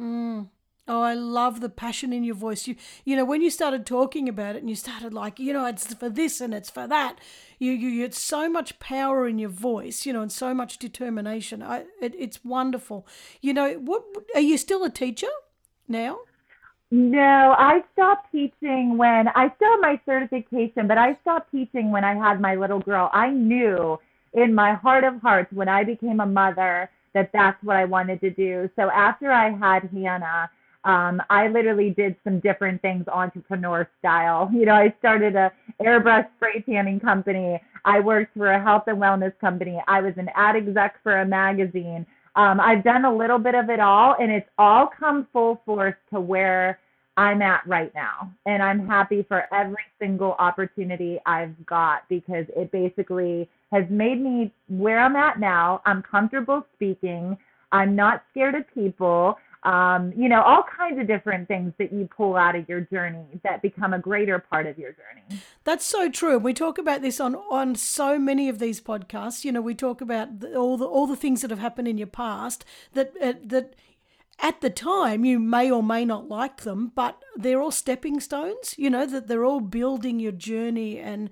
[0.00, 0.46] Mm.
[0.88, 2.66] Oh, I love the passion in your voice.
[2.66, 5.64] You, you know, when you started talking about it, and you started like, you know,
[5.64, 7.18] it's for this and it's for that.
[7.60, 10.78] You, you, you it's so much power in your voice, you know, and so much
[10.78, 11.62] determination.
[11.62, 13.06] I, it, it's wonderful.
[13.40, 14.02] You know, what
[14.34, 15.28] are you still a teacher
[15.86, 16.18] now?
[16.90, 22.02] No, I stopped teaching when I still have my certification, but I stopped teaching when
[22.04, 23.08] I had my little girl.
[23.12, 23.98] I knew
[24.34, 28.20] in my heart of hearts when I became a mother that that's what I wanted
[28.20, 28.68] to do.
[28.76, 30.50] So after I had Hannah
[30.84, 34.50] um, I literally did some different things entrepreneur style.
[34.62, 37.60] You know, I started a airbrush spray tanning company.
[37.84, 39.82] I worked for a health and wellness company.
[39.88, 42.06] I was an ad exec for a magazine.
[42.36, 45.96] Um, I've done a little bit of it all, and it's all come full force
[46.12, 46.78] to where
[47.16, 48.32] I'm at right now.
[48.46, 54.52] And I'm happy for every single opportunity I've got because it basically has made me
[54.68, 55.82] where I'm at now.
[55.84, 57.36] I'm comfortable speaking.
[57.72, 62.08] I'm not scared of people um, you know, all kinds of different things that you
[62.16, 65.40] pull out of your journey that become a greater part of your journey.
[65.62, 66.38] That's so true.
[66.38, 69.44] We talk about this on on so many of these podcasts.
[69.44, 71.96] You know, we talk about the, all the all the things that have happened in
[71.96, 73.76] your past that uh, that
[74.40, 78.74] at the time you may or may not like them, but they're all stepping stones.
[78.76, 81.30] You know that they're all building your journey and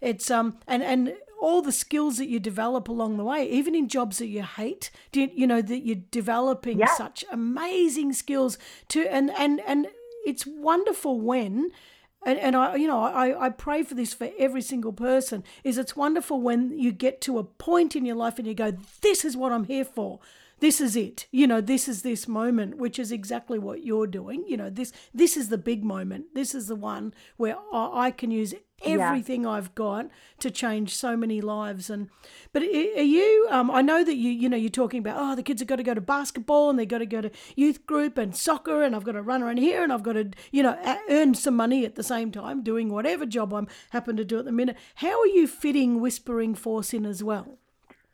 [0.00, 3.88] it's um and and all the skills that you develop along the way, even in
[3.88, 6.94] jobs that you hate, you, you know that you're developing yeah.
[6.94, 8.56] such amazing skills
[8.88, 9.88] to and and and
[10.24, 11.70] it's wonderful when
[12.24, 15.78] and, and I you know I, I pray for this for every single person is
[15.78, 19.24] it's wonderful when you get to a point in your life and you go this
[19.24, 20.20] is what I'm here for
[20.62, 24.44] this is it you know this is this moment which is exactly what you're doing
[24.46, 28.10] you know this this is the big moment this is the one where I, I
[28.12, 29.50] can use everything yeah.
[29.50, 30.08] I've got
[30.40, 31.90] to change so many lives.
[31.90, 32.08] And
[32.52, 33.48] but are you?
[33.50, 35.76] Um, I know that you you know you're talking about oh the kids have got
[35.76, 38.94] to go to basketball and they've got to go to youth group and soccer and
[38.94, 40.78] I've got to run around here and I've got to you know
[41.10, 44.44] earn some money at the same time doing whatever job I'm happen to do at
[44.44, 44.76] the minute.
[44.96, 47.58] How are you fitting Whispering Force in as well?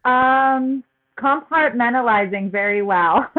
[0.05, 0.85] Um,
[1.19, 3.31] compartmentalizing very well.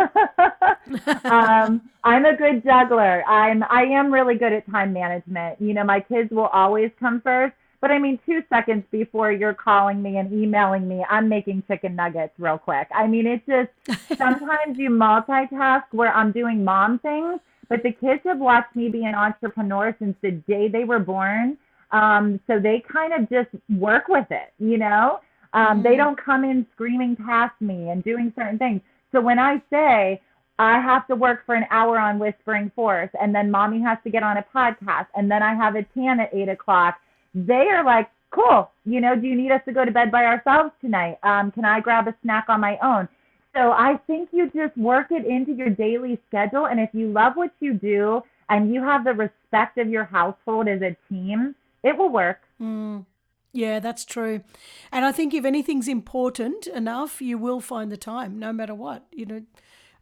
[1.25, 3.23] um, I'm a good juggler.
[3.27, 5.61] I'm I am really good at time management.
[5.61, 7.53] You know, my kids will always come first.
[7.81, 11.95] But I mean, two seconds before you're calling me and emailing me, I'm making chicken
[11.95, 12.87] nuggets real quick.
[12.93, 17.39] I mean, it's just sometimes you multitask where I'm doing mom things,
[17.69, 21.57] but the kids have watched me be an entrepreneur since the day they were born.
[21.91, 25.19] Um, so they kind of just work with it, you know?
[25.53, 25.81] Um, mm-hmm.
[25.83, 28.81] They don't come in screaming past me and doing certain things.
[29.11, 30.21] So when I say
[30.59, 34.09] I have to work for an hour on Whispering Force, and then mommy has to
[34.09, 36.99] get on a podcast, and then I have a tan at eight o'clock,
[37.33, 38.69] they are like, cool.
[38.85, 41.17] You know, do you need us to go to bed by ourselves tonight?
[41.23, 43.07] Um, can I grab a snack on my own?
[43.55, 46.67] So I think you just work it into your daily schedule.
[46.67, 50.67] And if you love what you do and you have the respect of your household
[50.67, 52.39] as a team, it will work.
[52.61, 53.05] Mm.
[53.51, 54.41] Yeah, that's true.
[54.91, 59.05] And I think if anything's important enough, you will find the time, no matter what.
[59.11, 59.43] You know,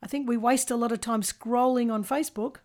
[0.04, 2.58] I think we waste a lot of time scrolling on Facebook.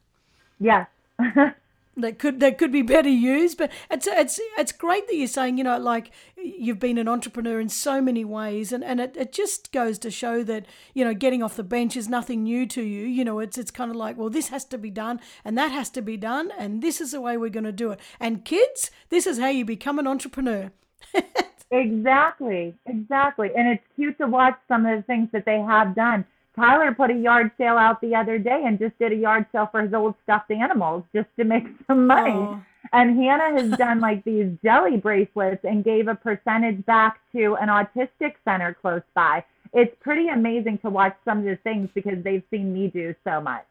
[0.59, 0.87] Yeah.
[1.97, 3.59] that could that could be better used.
[3.59, 7.61] But it's it's it's great that you're saying, you know, like you've been an entrepreneur
[7.61, 11.15] in so many ways and, and it, it just goes to show that, you know,
[11.15, 13.07] getting off the bench is nothing new to you.
[13.07, 15.73] You know, it's it's kind of like, well, this has to be done and that
[15.73, 18.01] has to be done and this is the way we're gonna do it.
[18.19, 20.73] And kids, this is how you become an entrepreneur.
[21.71, 22.75] exactly.
[22.87, 23.51] Exactly.
[23.57, 26.25] And it's cute to watch some of the things that they have done
[26.55, 29.69] Tyler put a yard sale out the other day and just did a yard sale
[29.71, 32.33] for his old stuffed animals just to make some money.
[32.33, 32.63] Oh.
[32.93, 37.69] And Hannah has done like these jelly bracelets and gave a percentage back to an
[37.69, 39.45] autistic center close by.
[39.73, 43.41] It's pretty amazing to watch some of the things because they've seen me do so
[43.41, 43.65] much.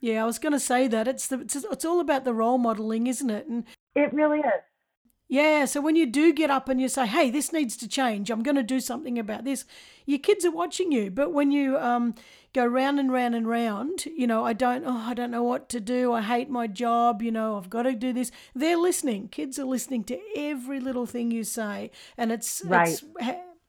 [0.00, 2.58] Yeah, I was going to say that it's the it's, it's all about the role
[2.58, 3.46] modeling, isn't it?
[3.46, 4.62] And it really is.
[5.28, 8.30] Yeah, so when you do get up and you say, "Hey, this needs to change.
[8.30, 9.64] I'm going to do something about this,"
[10.04, 11.10] your kids are watching you.
[11.10, 12.14] But when you um,
[12.52, 15.68] go round and round and round, you know, I don't, oh, I don't know what
[15.70, 16.12] to do.
[16.12, 17.22] I hate my job.
[17.22, 18.30] You know, I've got to do this.
[18.54, 19.28] They're listening.
[19.28, 22.88] Kids are listening to every little thing you say, and it's right.
[22.88, 23.02] It's,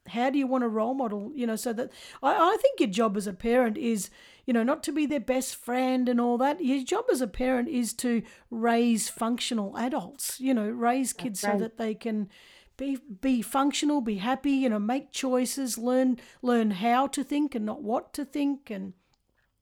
[0.10, 1.32] how do you want to role model?
[1.36, 1.92] You know, so that
[2.22, 4.10] I, I think your job as a parent is
[4.48, 6.64] you know, not to be their best friend and all that.
[6.64, 11.52] Your job as a parent is to raise functional adults, you know, raise kids right.
[11.52, 12.30] so that they can
[12.78, 17.66] be be functional, be happy, you know, make choices, learn learn how to think and
[17.66, 18.94] not what to think and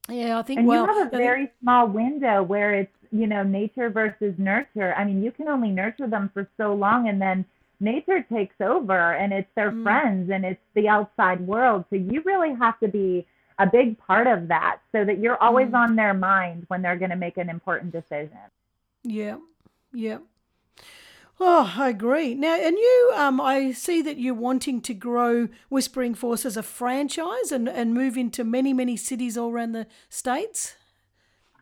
[0.08, 3.42] yeah, I think and well, you have a very small window where it's you know,
[3.42, 4.94] nature versus nurture.
[4.94, 7.44] I mean, you can only nurture them for so long and then
[7.80, 9.82] nature takes over and it's their mm.
[9.82, 11.84] friends and it's the outside world.
[11.90, 13.26] So you really have to be
[13.58, 15.74] a big part of that so that you're always mm.
[15.74, 18.38] on their mind when they're going to make an important decision.
[19.02, 19.36] Yeah.
[19.92, 20.18] Yeah.
[21.38, 22.34] Oh, I agree.
[22.34, 26.62] Now, and you, um, I see that you're wanting to grow Whispering Force as a
[26.62, 30.76] franchise and, and move into many, many cities all around the states.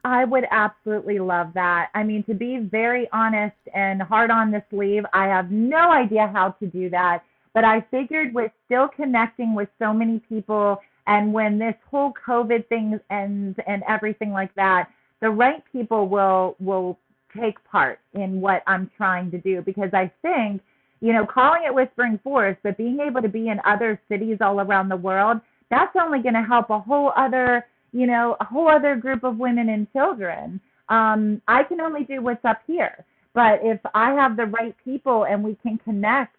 [0.04, 1.88] I would absolutely love that.
[1.94, 6.30] I mean, to be very honest and hard on the sleeve, I have no idea
[6.32, 7.24] how to do that.
[7.54, 12.66] But I figured with still connecting with so many people and when this whole COVID
[12.68, 14.88] thing ends and everything like that,
[15.20, 16.98] the right people will will
[17.36, 20.62] take part in what I'm trying to do because I think,
[21.00, 24.60] you know, calling it Whispering Force, but being able to be in other cities all
[24.60, 25.40] around the world,
[25.70, 29.38] that's only going to help a whole other you know, a whole other group of
[29.38, 30.60] women and children.
[30.88, 33.04] Um, I can only do what's up here.
[33.34, 36.36] But if I have the right people and we can connect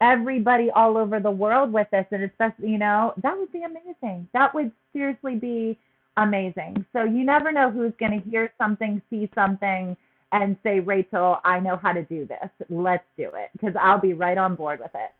[0.00, 4.28] everybody all over the world with this, and especially, you know, that would be amazing.
[4.34, 5.78] That would seriously be
[6.18, 6.84] amazing.
[6.92, 9.96] So you never know who's going to hear something, see something,
[10.32, 12.50] and say, Rachel, I know how to do this.
[12.68, 15.10] Let's do it because I'll be right on board with it.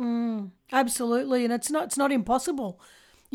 [0.00, 2.80] Mm, absolutely, and it's not it's not impossible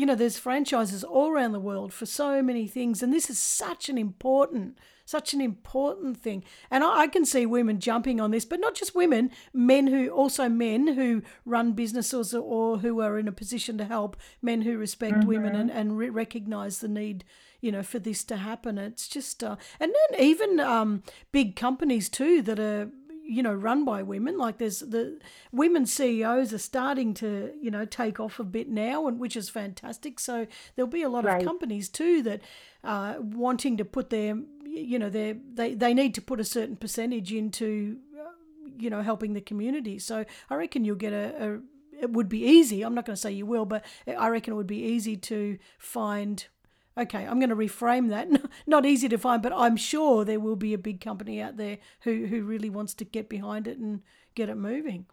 [0.00, 3.38] you know, there's franchises all around the world for so many things, and this is
[3.38, 6.42] such an important, such an important thing.
[6.70, 10.08] And I, I, can see women jumping on this, but not just women, men who
[10.08, 14.78] also men who run businesses or who are in a position to help men who
[14.78, 15.28] respect mm-hmm.
[15.28, 17.22] women and and re- recognize the need
[17.60, 22.08] you know for this to happen it's just uh, and then even um, big companies
[22.08, 22.90] too that are
[23.30, 24.36] you know run by women.
[24.36, 25.18] Like there's the
[25.52, 29.48] women CEOs are starting to you know take off a bit now and which is
[29.48, 30.18] fantastic.
[30.18, 31.40] So there'll be a lot right.
[31.40, 32.42] of companies too that
[32.82, 36.76] uh, wanting to put their you know their they they need to put a certain
[36.76, 38.30] percentage into uh,
[38.76, 39.98] you know helping the community.
[39.98, 41.60] So I reckon you'll get a, a
[42.02, 44.56] it would be easy I'm not going to say you will but I reckon it
[44.56, 46.46] would be easy to find
[47.00, 48.28] okay, I'm going to reframe that.
[48.66, 51.78] Not easy to find, but I'm sure there will be a big company out there
[52.02, 54.02] who, who really wants to get behind it and
[54.34, 55.06] get it moving.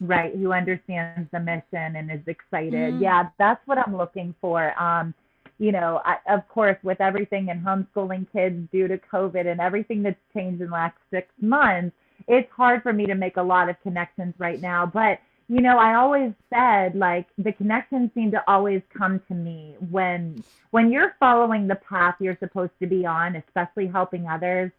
[0.00, 2.94] Right, who understands the mission and is excited.
[2.94, 3.02] Mm.
[3.02, 4.80] Yeah, that's what I'm looking for.
[4.80, 5.14] Um,
[5.58, 10.02] you know, I, of course, with everything and homeschooling kids due to COVID and everything
[10.02, 11.94] that's changed in the last six months,
[12.26, 14.86] it's hard for me to make a lot of connections right now.
[14.86, 15.20] But
[15.50, 20.44] you know, I always said like the connections seem to always come to me when
[20.70, 24.70] when you're following the path you're supposed to be on, especially helping others.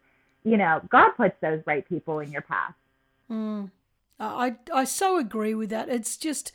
[0.44, 2.72] You know, God puts those right people in your path.
[3.30, 3.70] Mm.
[4.18, 5.90] I I so agree with that.
[5.90, 6.52] It's just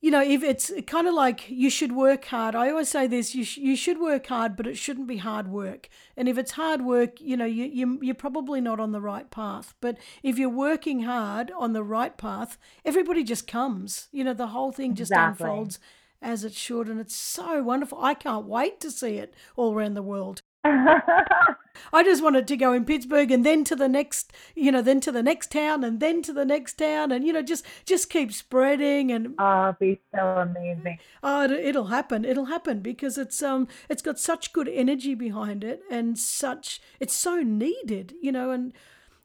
[0.00, 2.54] you know, if it's kind of like you should work hard.
[2.54, 5.48] I always say this: you sh- you should work hard, but it shouldn't be hard
[5.48, 5.88] work.
[6.16, 9.28] And if it's hard work, you know, you, you you're probably not on the right
[9.30, 9.74] path.
[9.80, 14.08] But if you're working hard on the right path, everybody just comes.
[14.12, 15.44] You know, the whole thing just exactly.
[15.44, 15.80] unfolds
[16.22, 17.98] as it should, and it's so wonderful.
[18.00, 20.42] I can't wait to see it all around the world.
[21.92, 25.00] I just wanted to go in Pittsburgh and then to the next, you know, then
[25.00, 28.10] to the next town and then to the next town and you know just just
[28.10, 30.98] keep spreading and oh, be so amazing.
[31.22, 32.24] Oh, it, will happen.
[32.24, 37.14] It'll happen because it's um it's got such good energy behind it and such it's
[37.14, 38.72] so needed, you know, and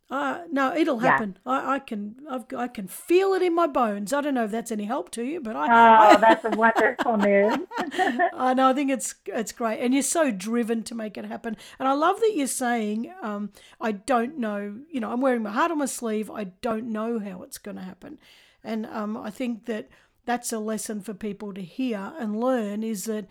[0.09, 1.37] uh, no, it'll happen.
[1.45, 1.51] Yeah.
[1.53, 4.13] I, I can I've, I can feel it in my bones.
[4.13, 5.65] I don't know if that's any help to you, but I.
[5.65, 7.57] Oh, I, that's a wonderful news.
[8.33, 8.69] I know.
[8.69, 11.57] I think it's it's great, and you're so driven to make it happen.
[11.79, 14.75] And I love that you're saying, um, I don't know.
[14.91, 16.29] You know, I'm wearing my heart on my sleeve.
[16.29, 18.19] I don't know how it's going to happen,
[18.63, 19.89] and um, I think that
[20.25, 22.83] that's a lesson for people to hear and learn.
[22.83, 23.25] Is that,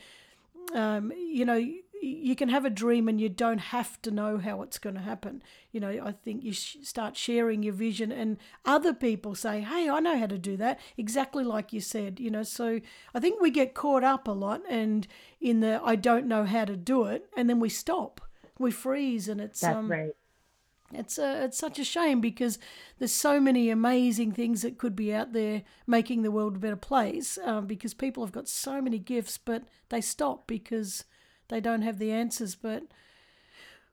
[0.75, 1.63] um, you know
[2.03, 5.03] you can have a dream and you don't have to know how it's going to
[5.03, 5.41] happen.
[5.71, 9.89] You know, I think you sh- start sharing your vision and other people say, hey,
[9.89, 12.19] I know how to do that, exactly like you said.
[12.19, 12.81] You know, so
[13.15, 15.07] I think we get caught up a lot and
[15.41, 18.21] in the I don't know how to do it, and then we stop,
[18.59, 19.61] we freeze, and it's.
[19.61, 20.13] That's um, right.
[20.95, 22.59] It's a, it's such a shame because
[22.99, 26.77] there's so many amazing things that could be out there making the world a better
[26.77, 27.39] place.
[27.43, 31.05] Um, because people have got so many gifts, but they stop because
[31.53, 32.55] they don't have the answers.
[32.55, 32.85] But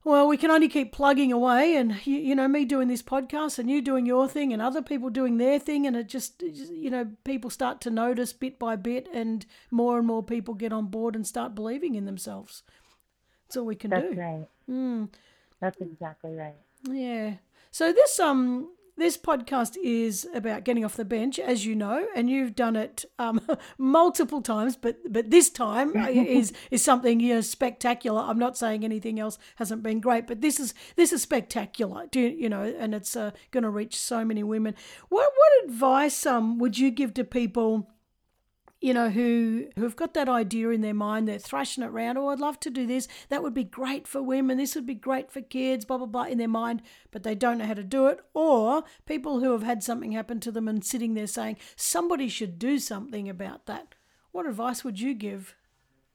[0.03, 3.59] well, we can only keep plugging away, and you, you know, me doing this podcast,
[3.59, 6.89] and you doing your thing, and other people doing their thing, and it just, you
[6.89, 10.87] know, people start to notice bit by bit, and more and more people get on
[10.87, 12.63] board and start believing in themselves.
[13.45, 14.15] That's all we can That's do.
[14.15, 14.47] That's right.
[14.69, 15.09] Mm.
[15.59, 16.55] That's exactly right.
[16.89, 17.33] Yeah.
[17.71, 18.69] So this um
[18.99, 23.05] this podcast is about getting off the bench, as you know, and you've done it
[23.17, 23.41] um,
[23.77, 24.75] multiple times.
[24.75, 28.21] But but this time is is something you know spectacular.
[28.21, 32.07] I'm not saying anything else hasn't been great, but this is this is spectacular.
[32.11, 32.63] Do you, you know?
[32.63, 34.75] And it's uh, going to reach so many women.
[35.09, 37.89] What what advice um would you give to people?
[38.81, 42.29] You know, who who've got that idea in their mind, they're thrashing it around, oh,
[42.29, 43.07] I'd love to do this.
[43.27, 44.57] That would be great for women.
[44.57, 47.57] This would be great for kids, blah, blah, blah, in their mind, but they don't
[47.57, 48.21] know how to do it.
[48.33, 52.57] Or people who have had something happen to them and sitting there saying, somebody should
[52.57, 53.95] do something about that.
[54.31, 55.55] What advice would you give?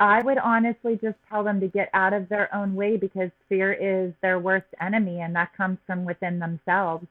[0.01, 3.73] I would honestly just tell them to get out of their own way because fear
[3.73, 7.07] is their worst enemy and that comes from within themselves.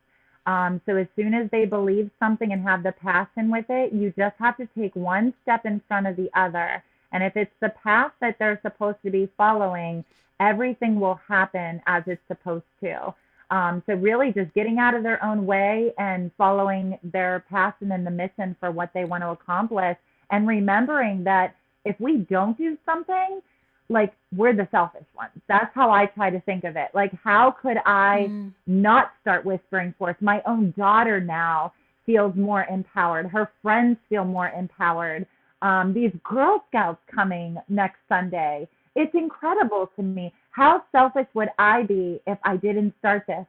[0.46, 4.14] Um, so as soon as they believe something and have the passion with it, you
[4.18, 6.84] just have to take one step in front of the other.
[7.12, 10.04] And if it's the path that they're supposed to be following,
[10.40, 13.14] everything will happen as it's supposed to.
[13.52, 18.06] Um, so really just getting out of their own way and following their passion and
[18.06, 19.98] the mission for what they want to accomplish
[20.32, 23.42] and remembering that if we don't do something,
[23.90, 25.32] like we're the selfish ones.
[25.48, 26.90] That's how I try to think of it.
[26.94, 28.52] Like, how could I mm.
[28.66, 30.16] not start Whispering Force?
[30.22, 31.74] My own daughter now
[32.06, 33.28] feels more empowered.
[33.28, 35.26] Her friends feel more empowered.
[35.62, 38.68] Um, these Girl Scouts coming next Sunday.
[38.96, 40.34] It's incredible to me.
[40.52, 43.46] How selfish would I be if I didn't start this?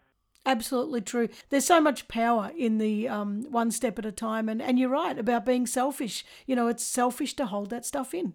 [0.46, 1.28] Absolutely true.
[1.48, 4.48] There's so much power in the um, one step at a time.
[4.48, 6.24] And, and you're right about being selfish.
[6.46, 8.34] You know, it's selfish to hold that stuff in.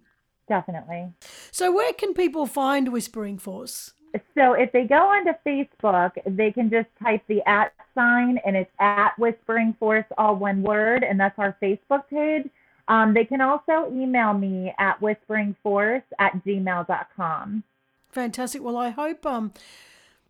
[0.49, 1.13] Definitely.
[1.51, 3.93] So, where can people find Whispering Force?
[4.35, 8.71] So, if they go onto Facebook, they can just type the at sign and it's
[8.79, 12.49] at Whispering Force, all one word, and that's our Facebook page.
[12.87, 17.63] Um, they can also email me at whisperingforce at gmail.com.
[18.09, 18.63] Fantastic.
[18.63, 19.53] Well, I hope um,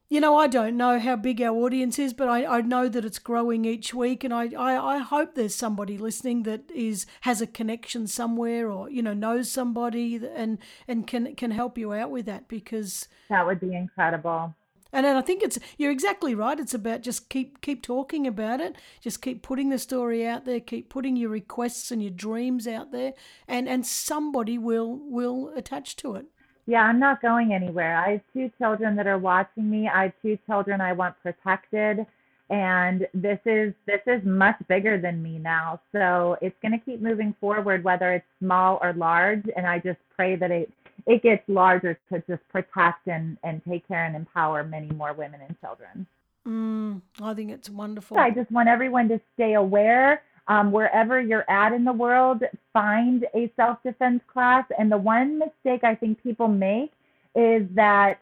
[0.10, 3.06] you know, I don't know how big our audience is, but I, I know that
[3.06, 7.42] it's growing each week, and I, I, I hope there's somebody listening that is has
[7.42, 10.58] a connection somewhere, or you know, knows somebody and
[10.88, 14.56] and can can help you out with that because that would be incredible.
[14.92, 16.60] And then I think it's you're exactly right.
[16.60, 20.60] It's about just keep keep talking about it, just keep putting the story out there,
[20.60, 23.14] keep putting your requests and your dreams out there,
[23.48, 26.26] and and somebody will will attach to it.
[26.70, 27.98] Yeah, I'm not going anywhere.
[27.98, 29.88] I have two children that are watching me.
[29.88, 32.06] I have two children I want protected
[32.52, 35.82] and this is this is much bigger than me now.
[35.92, 39.98] So it's going to keep moving forward whether it's small or large and I just
[40.16, 40.72] pray that it
[41.08, 45.42] it gets larger to just protect and and take care and empower many more women
[45.42, 46.06] and children.
[46.48, 48.20] Mm, I think it's wonderful.
[48.20, 52.44] I just want everyone to stay aware um, wherever you're at in the world,
[52.74, 54.66] find a self defense class.
[54.78, 56.92] And the one mistake I think people make
[57.36, 58.20] is that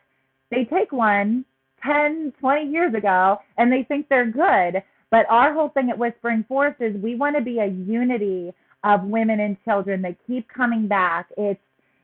[0.51, 1.45] they take one
[1.83, 4.83] 10, 20 years ago and they think they're good.
[5.09, 8.53] But our whole thing at Whispering Force is we want to be a unity
[8.83, 11.27] of women and children that keep coming back.
[11.37, 11.59] It's,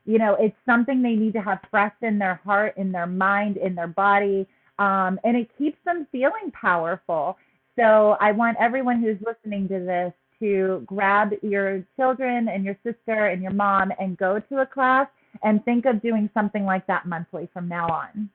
[0.06, 3.58] you know, it's something they need to have fresh in their heart, in their mind,
[3.58, 4.48] in their body.
[4.80, 7.38] Um, and it keeps them feeling powerful.
[7.78, 13.28] So I want everyone who's listening to this to grab your children and your sister
[13.28, 15.08] and your mom and go to a class
[15.42, 18.30] and think of doing something like that monthly from now on.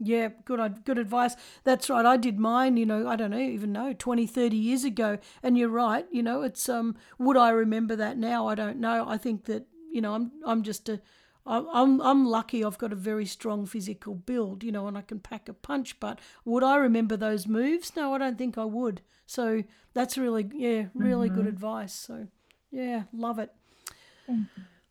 [0.00, 1.34] Yeah, good good advice.
[1.64, 2.06] That's right.
[2.06, 5.18] I did mine, you know, I don't know, even know, 20, 30 years ago.
[5.42, 8.46] And you're right, you know, it's um would I remember that now?
[8.46, 9.04] I don't know.
[9.08, 11.00] I think that, you know, I'm I'm just a
[11.48, 15.18] I'm I'm lucky I've got a very strong physical build, you know, and I can
[15.18, 17.96] pack a punch, but would I remember those moves?
[17.96, 19.00] No, I don't think I would.
[19.26, 21.36] So that's really yeah, really mm-hmm.
[21.36, 21.94] good advice.
[21.94, 22.28] So
[22.70, 23.50] yeah, love it.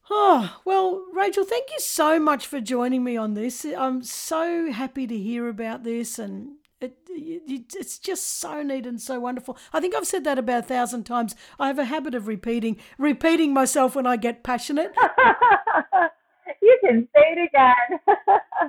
[0.10, 3.66] Oh, well, Rachel, thank you so much for joining me on this.
[3.66, 9.02] I'm so happy to hear about this and it, it, it's just so neat and
[9.02, 9.58] so wonderful.
[9.74, 11.36] I think I've said that about a thousand times.
[11.60, 14.94] I have a habit of repeating, repeating myself when I get passionate.
[16.62, 18.00] you can say it again.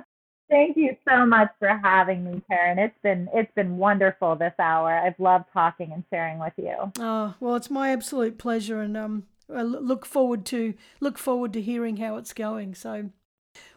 [0.49, 2.79] Thank you so much for having me, Karen.
[2.79, 4.91] It's been it's been wonderful this hour.
[4.91, 6.91] I've loved talking and sharing with you.
[6.99, 11.61] Oh well, it's my absolute pleasure, and um, I look forward to look forward to
[11.61, 12.73] hearing how it's going.
[12.73, 13.11] So,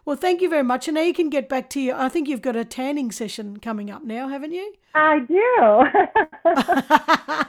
[0.06, 0.88] well, thank you very much.
[0.88, 1.92] And now you can get back to you.
[1.92, 4.72] I think you've got a tanning session coming up now, haven't you?
[4.94, 5.84] I do.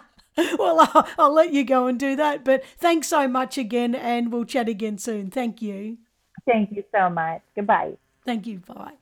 [0.57, 2.43] well, I'll, I'll let you go and do that.
[2.43, 5.30] But thanks so much again, and we'll chat again soon.
[5.30, 5.97] Thank you.
[6.46, 7.41] Thank you so much.
[7.56, 7.94] Goodbye.
[8.26, 8.60] Thank you.
[8.60, 8.94] Bye.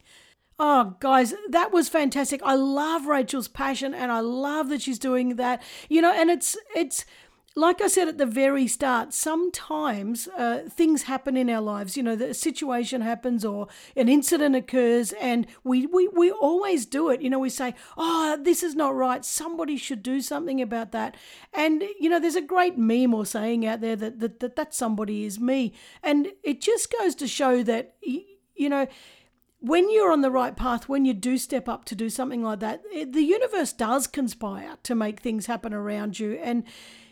[0.59, 2.41] Oh, guys, that was fantastic.
[2.43, 5.61] I love Rachel's passion and I love that she's doing that.
[5.89, 7.03] You know, and it's it's
[7.55, 11.97] like I said at the very start, sometimes uh, things happen in our lives.
[11.97, 17.09] You know, the situation happens or an incident occurs, and we, we, we always do
[17.09, 17.21] it.
[17.21, 19.25] You know, we say, Oh, this is not right.
[19.25, 21.17] Somebody should do something about that.
[21.53, 24.73] And, you know, there's a great meme or saying out there that that, that, that
[24.73, 25.73] somebody is me.
[26.01, 28.87] And it just goes to show that, you know,
[29.59, 32.61] when you're on the right path, when you do step up to do something like
[32.61, 36.33] that, the universe does conspire to make things happen around you.
[36.33, 36.63] And,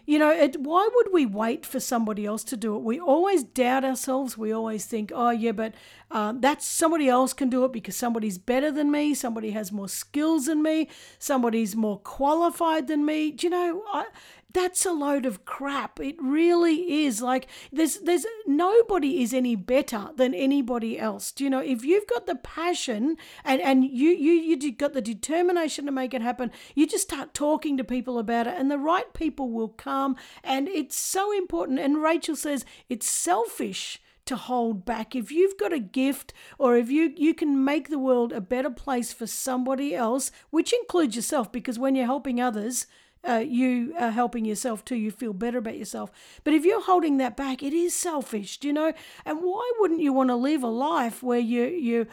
[0.10, 2.82] you know, it, why would we wait for somebody else to do it?
[2.82, 4.36] We always doubt ourselves.
[4.36, 5.76] We always think, oh, yeah, but
[6.10, 9.14] um, that's somebody else can do it because somebody's better than me.
[9.14, 10.90] Somebody has more skills than me.
[11.20, 13.30] Somebody's more qualified than me.
[13.30, 14.08] Do you know, I,
[14.52, 16.00] that's a load of crap.
[16.00, 17.22] It really is.
[17.22, 21.32] Like there's there's nobody is any better than anybody else.
[21.32, 25.02] Do you know if you've got the passion and and you you you got the
[25.02, 28.80] determination to make it happen, you just start talking to people about it and the
[28.80, 29.99] right people will come
[30.44, 35.16] and it's so important and Rachel says it's selfish to hold back.
[35.16, 38.70] If you've got a gift or if you you can make the world a better
[38.70, 42.86] place for somebody else, which includes yourself because when you're helping others,
[43.28, 44.96] uh, you are helping yourself too.
[44.96, 46.12] You feel better about yourself.
[46.44, 48.94] But if you're holding that back, it is selfish, do you know?
[49.26, 52.08] And why wouldn't you want to live a life where you you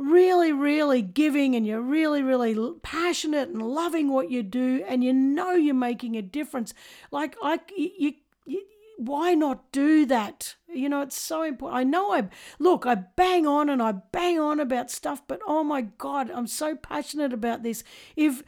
[0.00, 5.12] really, really giving and you're really, really passionate and loving what you do and you
[5.12, 6.72] know you're making a difference?
[7.10, 8.14] Like I, you,
[8.46, 8.62] you
[8.96, 10.56] why not do that?
[10.68, 11.78] You know, it's so important.
[11.78, 12.28] I know I
[12.58, 16.46] look, I bang on and I bang on about stuff, but oh my God, I'm
[16.46, 17.82] so passionate about this.
[18.14, 18.42] If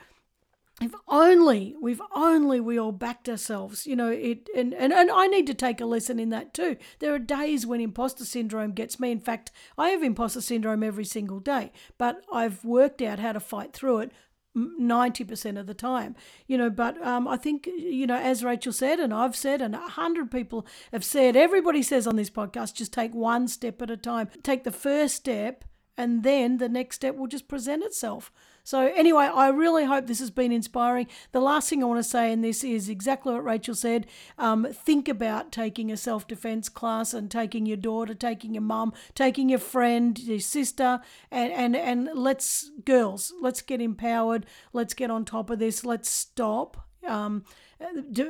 [0.83, 5.27] if only we've only we all backed ourselves you know it and, and and i
[5.27, 6.77] need to take a lesson in that too.
[6.99, 9.11] There are days when imposter syndrome gets me.
[9.11, 13.41] In fact i have imposter syndrome every single day but i've worked out how to
[13.41, 14.13] fight through it
[14.55, 16.15] 90% of the time.
[16.47, 19.75] You know but um, i think you know as rachel said and i've said and
[19.75, 23.91] a hundred people have said everybody says on this podcast just take one step at
[23.91, 24.29] a time.
[24.43, 25.65] Take the first step
[25.97, 28.33] and then the next step will just present itself
[28.65, 31.09] so, anyway, I really hope this has been inspiring.
[31.33, 34.07] The last thing I want to say in this is exactly what Rachel said.
[34.39, 38.93] Um, think about taking a self defense class and taking your daughter, taking your mum,
[39.15, 41.01] taking your friend, your sister,
[41.31, 44.47] and, and, and let's, girls, let's get empowered.
[44.73, 45.85] Let's get on top of this.
[45.85, 46.87] Let's stop.
[47.07, 47.45] Um,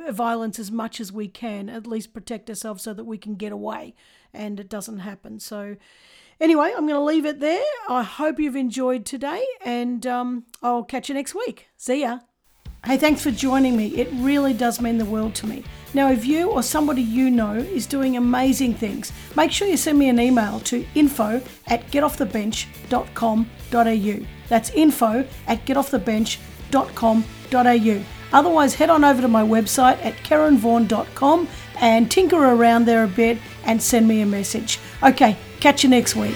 [0.09, 3.51] violence as much as we can, at least protect ourselves so that we can get
[3.51, 3.93] away
[4.33, 5.39] and it doesn't happen.
[5.39, 5.75] So,
[6.39, 7.63] Anyway, I'm going to leave it there.
[7.89, 11.67] I hope you've enjoyed today, and um, I'll catch you next week.
[11.77, 12.19] See ya.
[12.85, 13.95] Hey, thanks for joining me.
[13.95, 15.63] It really does mean the world to me.
[15.93, 19.97] Now, if you or somebody you know is doing amazing things, make sure you send
[19.97, 24.25] me an email to info at getoffthebench.com.au.
[24.49, 28.03] That's info at getoffthebench.com.au.
[28.33, 31.47] Otherwise, head on over to my website at karenvaughan.com
[31.81, 34.79] and tinker around there a bit and send me a message.
[35.01, 36.35] Okay, Catch you next week.